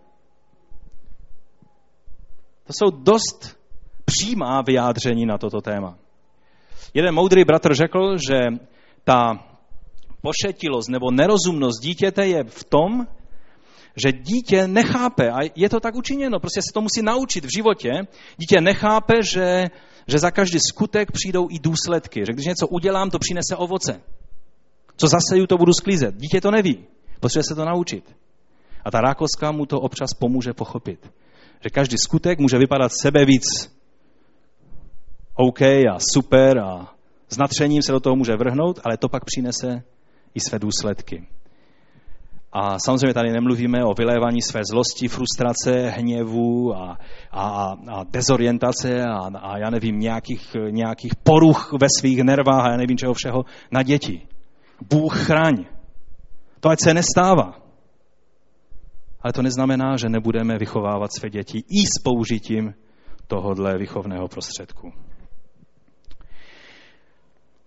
[2.64, 3.58] To jsou dost
[4.06, 5.98] přímá vyjádření na toto téma.
[6.94, 8.40] Jeden moudrý bratr řekl, že
[9.04, 9.49] ta
[10.22, 13.08] pošetilost nebo nerozumnost dítěte je v tom,
[13.96, 17.92] že dítě nechápe, a je to tak učiněno, prostě se to musí naučit v životě,
[18.38, 19.66] dítě nechápe, že,
[20.08, 24.02] že za každý skutek přijdou i důsledky, že když něco udělám, to přinese ovoce.
[24.98, 26.16] Co zaseju, to budu sklízet.
[26.16, 26.86] Dítě to neví,
[27.20, 28.16] potřebuje se to naučit.
[28.86, 31.12] A ta rákoska mu to občas pomůže pochopit,
[31.64, 33.46] Že každý skutek může vypadat sebe víc
[35.36, 36.94] OK a super a
[37.30, 39.84] s natřením se do toho může vrhnout, ale to pak přinese
[40.36, 41.28] i své důsledky.
[42.54, 46.98] A samozřejmě tady nemluvíme o vylévání své zlosti, frustrace, hněvu a,
[47.32, 52.78] a, a dezorientace a, a já nevím, nějakých, nějakých poruch ve svých nervách a já
[52.78, 54.28] nevím čeho všeho na děti.
[54.90, 55.66] Bůh chraň.
[56.60, 57.54] To ať se nestává.
[59.22, 62.74] Ale to neznamená, že nebudeme vychovávat své děti i s použitím
[63.28, 64.94] tohohle vychovného prostředku.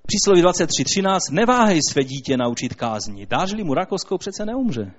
[0.07, 1.19] Přísloví 23.13.
[1.31, 3.27] Neváhej své dítě naučit kázní.
[3.27, 4.93] Dáš-li mu rakoskou, přece neumře.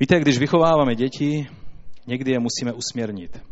[0.00, 1.46] Víte, když vychováváme děti,
[2.06, 3.42] někdy je musíme usměrnit.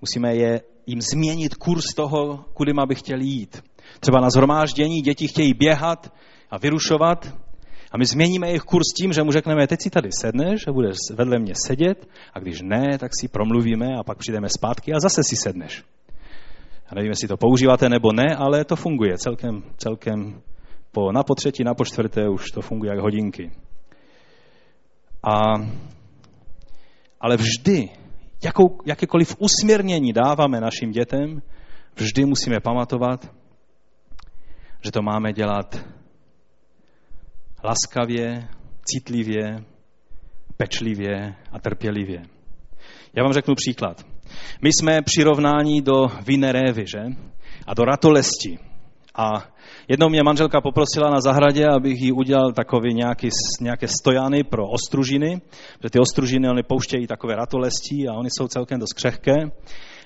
[0.00, 3.64] Musíme je jim změnit kurz toho, kudy by chtěli jít.
[4.00, 6.12] Třeba na zhromáždění děti chtějí běhat
[6.50, 7.34] a vyrušovat
[7.92, 10.96] a my změníme jejich kurz tím, že mu řekneme, teď si tady sedneš a budeš
[11.14, 15.22] vedle mě sedět a když ne, tak si promluvíme a pak přijdeme zpátky a zase
[15.24, 15.84] si sedneš.
[16.90, 20.42] Já nevím, jestli to používáte nebo ne, ale to funguje celkem, celkem
[20.92, 23.50] po, na po třetí, na po čtvrté už to funguje jak hodinky.
[25.22, 25.54] A,
[27.20, 27.88] ale vždy,
[28.44, 31.42] jakou, jakékoliv usměrnění dáváme našim dětem,
[31.96, 33.34] vždy musíme pamatovat,
[34.80, 35.84] že to máme dělat
[37.64, 38.48] laskavě,
[38.84, 39.64] citlivě,
[40.56, 42.22] pečlivě a trpělivě.
[43.16, 44.04] Já vám řeknu příklad.
[44.62, 47.00] My jsme přirovnání do vinné révy, že?
[47.66, 48.58] A do ratolesti.
[49.14, 49.44] A
[49.88, 53.28] jednou mě manželka poprosila na zahradě, abych jí udělal takový nějaký,
[53.60, 55.40] nějaké stojany pro ostružiny,
[55.78, 59.34] protože ty ostružiny oni pouštějí takové ratolesti a oni jsou celkem dost křehké.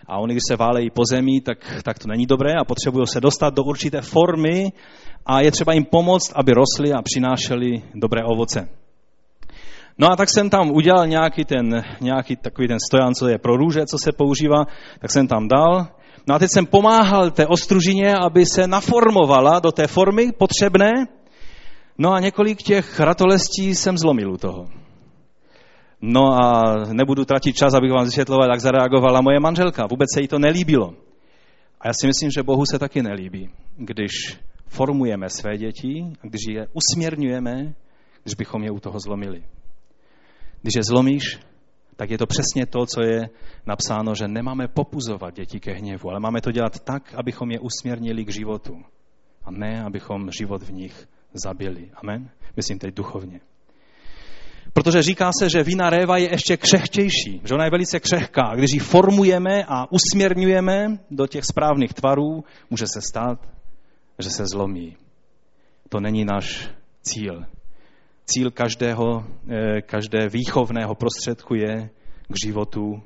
[0.07, 3.21] A oni, když se válejí po zemi, tak, tak to není dobré a potřebují se
[3.21, 4.73] dostat do určité formy
[5.27, 8.69] a je třeba jim pomoct, aby rostly a přinášely dobré ovoce.
[9.99, 13.57] No a tak jsem tam udělal nějaký, ten, nějaký takový ten stojan, co je pro
[13.57, 14.65] růže, co se používá,
[14.99, 15.87] tak jsem tam dal.
[16.27, 20.93] No a teď jsem pomáhal té ostružině, aby se naformovala do té formy potřebné.
[21.99, 24.69] No a několik těch ratolestí jsem zlomil u toho.
[26.03, 29.87] No a nebudu tratit čas, abych vám vysvětloval, jak zareagovala moje manželka.
[29.87, 30.95] Vůbec se jí to nelíbilo.
[31.81, 34.11] A já si myslím, že Bohu se taky nelíbí, když
[34.67, 37.75] formujeme své děti a když je usměrňujeme,
[38.23, 39.45] když bychom je u toho zlomili.
[40.63, 41.39] Když je zlomíš,
[41.97, 43.31] tak je to přesně to, co je
[43.67, 48.25] napsáno, že nemáme popuzovat děti ke hněvu, ale máme to dělat tak, abychom je usměrnili
[48.25, 48.83] k životu.
[49.45, 51.09] A ne, abychom život v nich
[51.45, 51.91] zabili.
[51.95, 52.31] Amen?
[52.57, 53.41] Myslím teď duchovně.
[54.73, 58.55] Protože říká se, že vína réva je ještě křehčejší, že ona je velice křehká.
[58.55, 63.39] Když ji formujeme a usměrňujeme do těch správných tvarů, může se stát,
[64.19, 64.97] že se zlomí.
[65.89, 66.71] To není náš
[67.03, 67.45] cíl.
[68.27, 71.91] Cíl každého, eh, každé výchovného prostředku je
[72.29, 73.03] k životu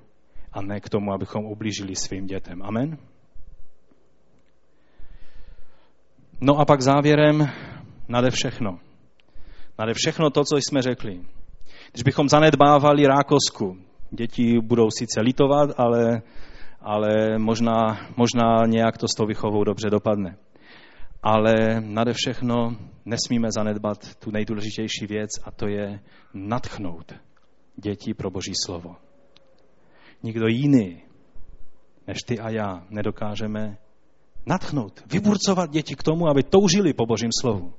[0.53, 2.63] a ne k tomu, abychom ublížili svým dětem.
[2.63, 2.99] Amen?
[6.41, 7.49] No a pak závěrem
[8.09, 8.79] nade všechno.
[9.79, 11.21] Nade všechno to, co jsme řekli.
[11.93, 13.77] Když bychom zanedbávali rákosku,
[14.11, 16.23] děti budou sice litovat, ale,
[16.81, 20.37] ale možná, možná nějak to s tou vychovou dobře dopadne.
[21.23, 26.01] Ale nade všechno nesmíme zanedbat tu nejdůležitější věc a to je
[26.35, 27.15] natchnout
[27.77, 28.97] děti pro Boží slovo.
[30.23, 31.03] Nikdo jiný
[32.07, 33.79] než ty a já nedokážeme
[34.47, 37.73] natchnout, vyburcovat děti k tomu, aby toužili po Božím slovu.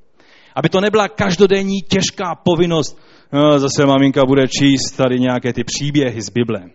[0.56, 3.00] Aby to nebyla každodenní těžká povinnost,
[3.34, 6.70] no, zase maminka bude číst tady nějaké ty příběhy z Bible.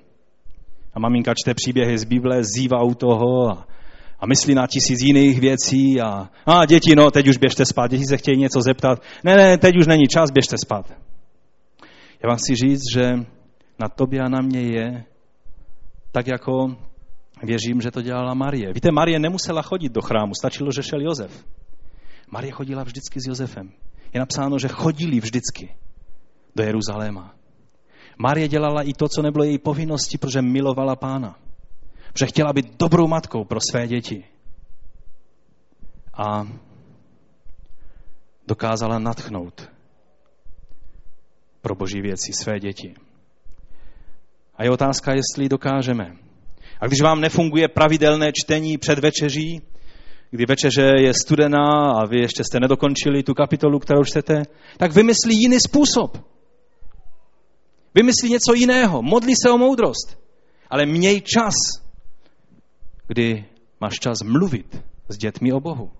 [0.94, 3.66] A maminka čte příběhy z Bible, zývá u toho a,
[4.20, 8.04] a myslí na tisíc jiných věcí a, a děti, no, teď už běžte spát, děti
[8.04, 9.02] se chtějí něco zeptat.
[9.24, 10.92] Ne, ne, teď už není čas, běžte spát.
[12.22, 13.02] Já vám chci říct, že
[13.78, 15.04] na tobě a na mě je
[16.12, 16.76] tak jako
[17.42, 18.72] věřím, že to dělala Marie.
[18.72, 21.44] Víte, Marie nemusela chodit do chrámu, stačilo, že šel Jozef.
[22.30, 23.72] Marie chodila vždycky s Josefem.
[24.14, 25.74] Je napsáno, že chodili vždycky
[26.56, 27.34] do Jeruzaléma.
[28.18, 31.38] Marie dělala i to, co nebylo její povinností, protože milovala pána.
[32.12, 34.24] Protože chtěla být dobrou matkou pro své děti.
[36.14, 36.46] A
[38.46, 39.70] dokázala natchnout
[41.60, 42.94] pro boží věci své děti.
[44.56, 46.16] A je otázka, jestli dokážeme.
[46.80, 49.62] A když vám nefunguje pravidelné čtení před večeří,
[50.30, 54.42] kdy večeře je studená a vy ještě jste nedokončili tu kapitolu, kterou čtete,
[54.76, 56.31] tak vymyslí jiný způsob.
[57.94, 59.02] Vymyslí něco jiného.
[59.02, 60.18] Modlí se o moudrost.
[60.70, 61.54] Ale měj čas,
[63.06, 63.44] kdy
[63.80, 65.90] máš čas mluvit s dětmi o Bohu.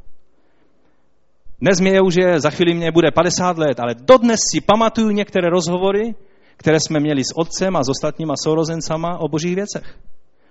[1.61, 5.51] Dnes mě už je, za chvíli mě bude 50 let, ale dodnes si pamatuju některé
[5.51, 6.15] rozhovory,
[6.57, 9.99] které jsme měli s otcem a s ostatníma sourozencama o božích věcech.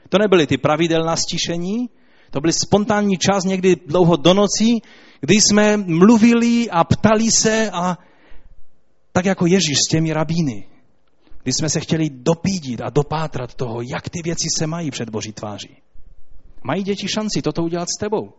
[0.10, 1.90] To nebyly ty pravidelná stišení,
[2.32, 4.82] to byl spontánní čas někdy dlouho do nocí,
[5.20, 7.98] kdy jsme mluvili a ptali se a
[9.12, 10.68] tak jako Ježíš s těmi rabíny,
[11.44, 15.34] kdy jsme se chtěli dopídit a dopátrat toho, jak ty věci se mají před Boží
[15.34, 15.78] tváří.
[16.64, 18.34] Mají děti šanci toto udělat s tebou.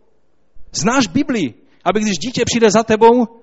[0.72, 3.42] Znáš Bibli, aby když dítě přijde za tebou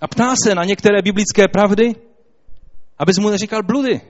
[0.00, 1.94] a ptá se na některé biblické pravdy,
[2.98, 4.00] abys mu neříkal bludy.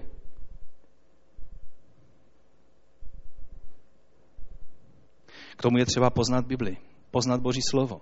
[5.57, 6.77] K tomu je třeba poznat Bibli,
[7.11, 8.01] poznat Boží slovo.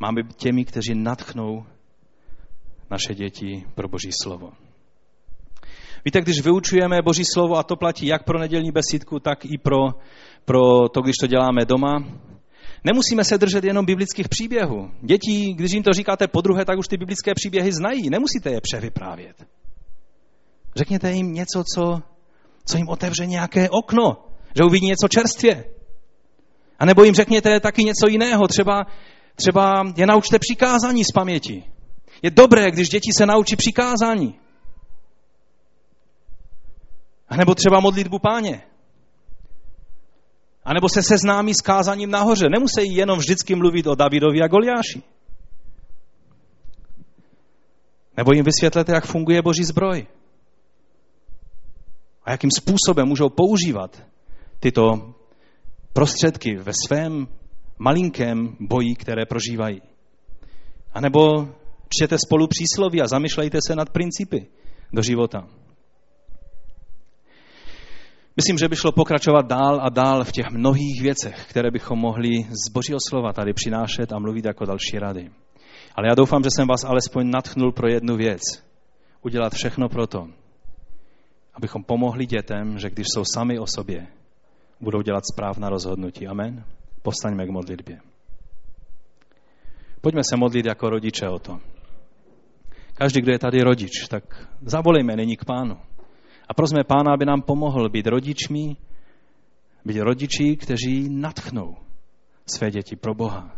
[0.00, 1.66] Máme těmi, kteří natchnou
[2.90, 4.52] naše děti pro Boží slovo.
[6.04, 9.88] Víte, když vyučujeme Boží slovo, a to platí jak pro nedělní besídku, tak i pro,
[10.44, 12.04] pro to, když to děláme doma,
[12.84, 14.90] nemusíme se držet jenom biblických příběhů.
[15.02, 18.60] Děti, když jim to říkáte po druhé, tak už ty biblické příběhy znají, nemusíte je
[18.60, 19.46] převyprávět.
[20.76, 22.02] Řekněte jim něco, co,
[22.66, 24.16] co jim otevře nějaké okno,
[24.56, 25.64] že uvidí něco čerstvě.
[26.78, 28.86] A nebo jim řekněte taky něco jiného, třeba,
[29.34, 31.64] třeba je naučte přikázání z paměti.
[32.24, 34.34] Je dobré, když děti se naučí přikázání.
[37.28, 38.62] A nebo třeba modlitbu páně.
[40.64, 42.48] A nebo se seznámí s kázaním nahoře.
[42.48, 45.02] Nemusí jenom vždycky mluvit o Davidovi a Goliáši.
[48.16, 50.06] Nebo jim vysvětlete, jak funguje boží zbroj.
[52.24, 54.02] A jakým způsobem můžou používat
[54.60, 55.14] tyto
[55.92, 57.28] prostředky ve svém
[57.78, 59.82] malinkém boji, které prožívají.
[60.92, 61.48] A nebo
[61.98, 64.46] čtěte spolu přísloví a zamyšlejte se nad principy
[64.92, 65.46] do života.
[68.36, 72.30] Myslím, že by šlo pokračovat dál a dál v těch mnohých věcech, které bychom mohli
[72.66, 75.30] z Božího slova tady přinášet a mluvit jako další rady.
[75.94, 78.40] Ale já doufám, že jsem vás alespoň natchnul pro jednu věc.
[79.22, 80.28] Udělat všechno pro to,
[81.54, 84.06] abychom pomohli dětem, že když jsou sami o sobě,
[84.80, 86.26] budou dělat správná rozhodnutí.
[86.26, 86.64] Amen.
[87.02, 88.00] Postaňme k modlitbě.
[90.00, 91.73] Pojďme se modlit jako rodiče o to.
[92.94, 95.76] Každý, kdo je tady rodič, tak zavolejme nyní k pánu.
[96.48, 98.76] A prosme pána, aby nám pomohl být rodičmi,
[99.84, 101.76] být rodiči, kteří natchnou
[102.46, 103.56] své děti pro Boha.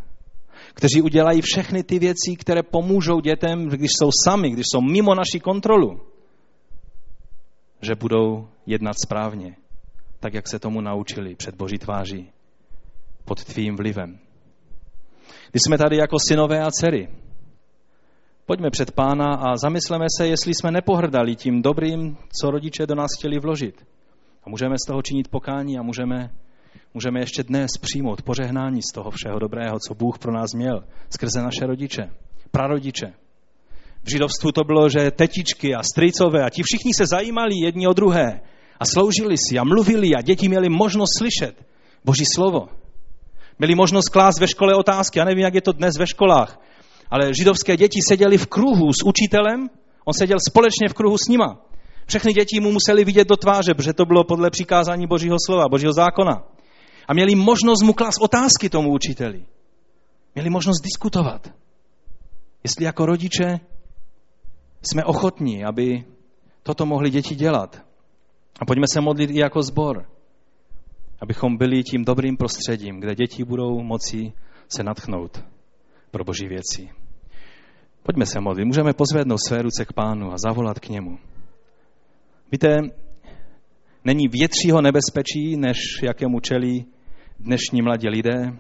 [0.75, 5.41] Kteří udělají všechny ty věci, které pomůžou dětem, když jsou sami, když jsou mimo naši
[5.41, 6.01] kontrolu,
[7.83, 9.57] že budou jednat správně
[10.21, 12.31] tak jak se tomu naučili před Boží tváří,
[13.25, 14.19] pod tvým vlivem.
[15.51, 17.09] Když jsme tady jako synové a dcery,
[18.47, 23.11] pojďme před pána a zamysleme se, jestli jsme nepohrdali tím dobrým, co rodiče do nás
[23.19, 23.87] chtěli vložit.
[24.45, 26.31] A můžeme z toho činit pokání a můžeme,
[26.95, 31.43] můžeme ještě dnes přijmout požehnání z toho všeho dobrého, co Bůh pro nás měl skrze
[31.43, 32.11] naše rodiče,
[32.51, 33.13] prarodiče.
[34.05, 37.93] V židovstvu to bylo, že tetičky a strýcové a ti všichni se zajímali jedni o
[37.93, 38.41] druhé
[38.81, 41.67] a sloužili si a mluvili a děti měli možnost slyšet
[42.05, 42.69] Boží slovo.
[43.59, 45.19] Měli možnost klást ve škole otázky.
[45.19, 46.61] Já nevím, jak je to dnes ve školách,
[47.11, 49.69] ale židovské děti seděli v kruhu s učitelem,
[50.05, 51.63] on seděl společně v kruhu s nima.
[52.07, 55.93] Všechny děti mu museli vidět do tváře, protože to bylo podle přikázání Božího slova, Božího
[55.93, 56.45] zákona.
[57.09, 59.47] A měli možnost mu klást otázky tomu učiteli.
[60.35, 61.53] Měli možnost diskutovat.
[62.65, 63.61] Jestli jako rodiče
[64.83, 66.05] jsme ochotní, aby
[66.63, 67.83] toto mohli děti dělat.
[68.61, 70.07] A pojďme se modlit i jako zbor,
[71.21, 74.33] abychom byli tím dobrým prostředím, kde děti budou moci
[74.69, 75.45] se natchnout
[76.11, 76.89] pro boží věci.
[78.03, 78.67] Pojďme se modlit.
[78.67, 81.19] Můžeme pozvednout své ruce k pánu a zavolat k němu.
[82.53, 82.79] Víte,
[84.05, 86.87] není většího nebezpečí, než jakému čelí
[87.39, 88.57] dnešní mladí lidé,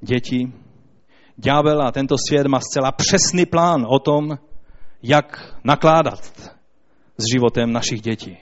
[0.00, 0.52] děti.
[1.36, 4.38] Ďábel a tento svět má zcela přesný plán o tom,
[5.02, 6.56] jak nakládat
[7.18, 8.38] s životem našich dětí.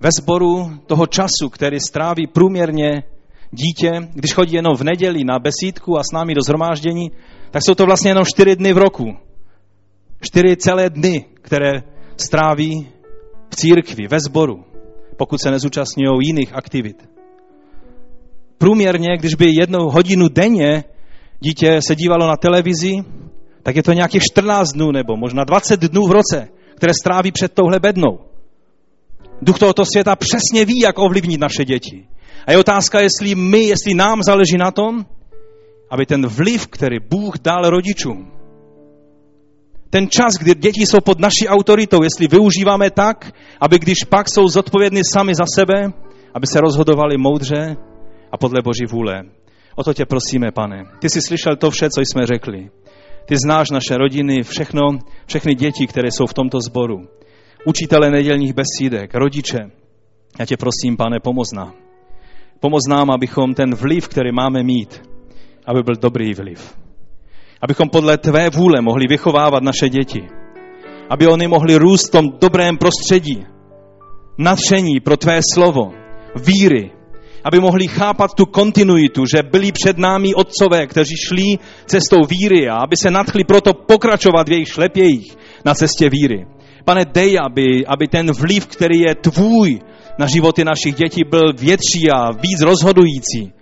[0.00, 3.02] Ve sboru toho času, který stráví průměrně
[3.50, 7.10] dítě, když chodí jenom v neděli na besídku a s námi do zhromáždění,
[7.50, 9.16] tak jsou to vlastně jenom čtyři dny v roku.
[10.20, 11.72] Čtyři celé dny, které
[12.16, 12.88] stráví
[13.50, 14.64] v církvi, ve sboru,
[15.16, 17.08] pokud se nezúčastňují jiných aktivit.
[18.58, 20.84] Průměrně, když by jednou hodinu denně
[21.40, 22.94] dítě se dívalo na televizi,
[23.62, 27.52] tak je to nějakých 14 dnů nebo možná 20 dnů v roce, které stráví před
[27.52, 28.27] touhle bednou.
[29.42, 32.06] Duch tohoto světa přesně ví, jak ovlivnit naše děti.
[32.46, 35.06] A je otázka, jestli my, jestli nám záleží na tom,
[35.90, 38.38] aby ten vliv, který Bůh dal rodičům,
[39.90, 44.48] ten čas, kdy děti jsou pod naší autoritou, jestli využíváme tak, aby když pak jsou
[44.48, 45.92] zodpovědní sami za sebe,
[46.34, 47.76] aby se rozhodovali moudře
[48.32, 49.22] a podle Boží vůle.
[49.76, 50.84] O to tě prosíme, pane.
[50.98, 52.70] Ty jsi slyšel to vše, co jsme řekli.
[53.26, 57.08] Ty znáš naše rodiny, všechno, všechny děti, které jsou v tomto sboru.
[57.64, 59.58] Učitele nedělních besídek, rodiče.
[60.38, 61.72] Já tě prosím, pane, pomoz nám.
[62.60, 65.02] Pomoz nám, abychom ten vliv, který máme mít,
[65.66, 66.76] aby byl dobrý vliv.
[67.62, 70.28] Abychom podle tvé vůle mohli vychovávat naše děti.
[71.10, 73.46] Aby oni mohli růst v tom dobrém prostředí.
[74.38, 75.92] Nadšení pro tvé slovo,
[76.36, 76.90] víry,
[77.44, 82.74] aby mohli chápat tu kontinuitu, že byli před námi otcové, kteří šli cestou víry a
[82.74, 86.46] aby se nadchli proto pokračovat v jejich šlepějích na cestě víry.
[86.88, 89.80] Pane, dej, aby, aby ten vliv, který je tvůj
[90.18, 93.52] na životy našich dětí, byl větší a víc rozhodující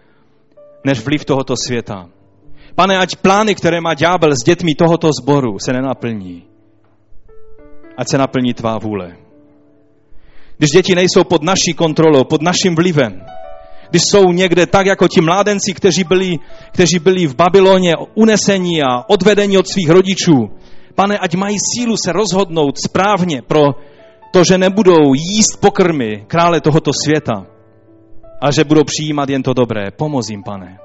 [0.84, 2.06] než vliv tohoto světa.
[2.74, 6.42] Pane, ať plány, které má ďábel s dětmi tohoto sboru, se nenaplní.
[7.96, 9.16] Ať se naplní tvá vůle.
[10.58, 13.22] Když děti nejsou pod naší kontrolou, pod naším vlivem,
[13.90, 16.36] když jsou někde tak, jako ti mládenci, kteří byli,
[16.72, 20.50] kteří byli v Babyloně unesení a odvedení od svých rodičů.
[20.96, 23.62] Pane, ať mají sílu se rozhodnout správně pro
[24.32, 27.46] to, že nebudou jíst pokrmy krále tohoto světa,
[28.40, 29.90] ale že budou přijímat jen to dobré.
[29.90, 30.78] Pomoz jim, pane.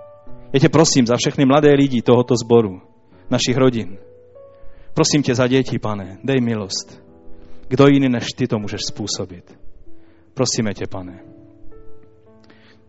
[0.53, 2.81] Já tě prosím za všechny mladé lidi tohoto sboru,
[3.29, 3.97] našich rodin.
[4.93, 7.03] Prosím tě za děti, pane, dej milost.
[7.67, 9.57] Kdo jiný než ty to můžeš způsobit?
[10.33, 11.19] Prosíme tě, pane.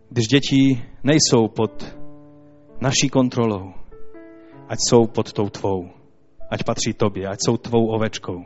[0.09, 1.97] Když děti nejsou pod
[2.81, 3.73] naší kontrolou,
[4.69, 5.89] ať jsou pod tou tvou,
[6.49, 8.45] ať patří tobě, ať jsou tvou ovečkou,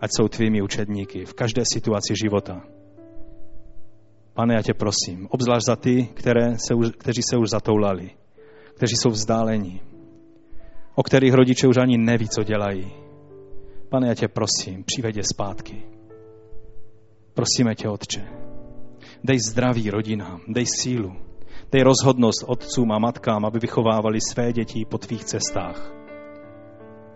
[0.00, 2.62] ať jsou tvými učedníky v každé situaci života.
[4.34, 8.10] Pane, já tě prosím, obzvlášť za ty, které se už, kteří se už zatoulali,
[8.74, 9.80] kteří jsou vzdálení,
[10.94, 12.92] o kterých rodiče už ani neví, co dělají.
[13.88, 15.82] Pane, já tě prosím, přivedě zpátky.
[17.34, 18.26] Prosíme tě, Otče,
[19.24, 21.12] Dej zdraví rodinám, dej sílu,
[21.72, 25.99] dej rozhodnost otcům a matkám, aby vychovávali své děti po tvých cestách.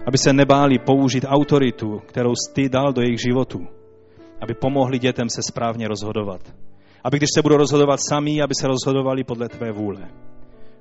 [0.06, 3.66] Aby se nebáli použít autoritu, kterou ty dal do jejich životu.
[4.40, 6.54] Aby pomohli dětem se správně rozhodovat.
[7.04, 10.08] Aby když se budou rozhodovat sami, aby se rozhodovali podle tvé vůle.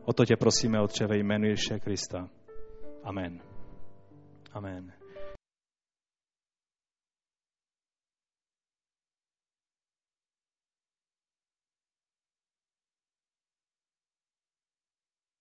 [0.05, 2.27] O to tě prosíme, Otče, ve jménu Ježíše Krista.
[3.03, 3.39] Amen.
[4.53, 4.92] Amen.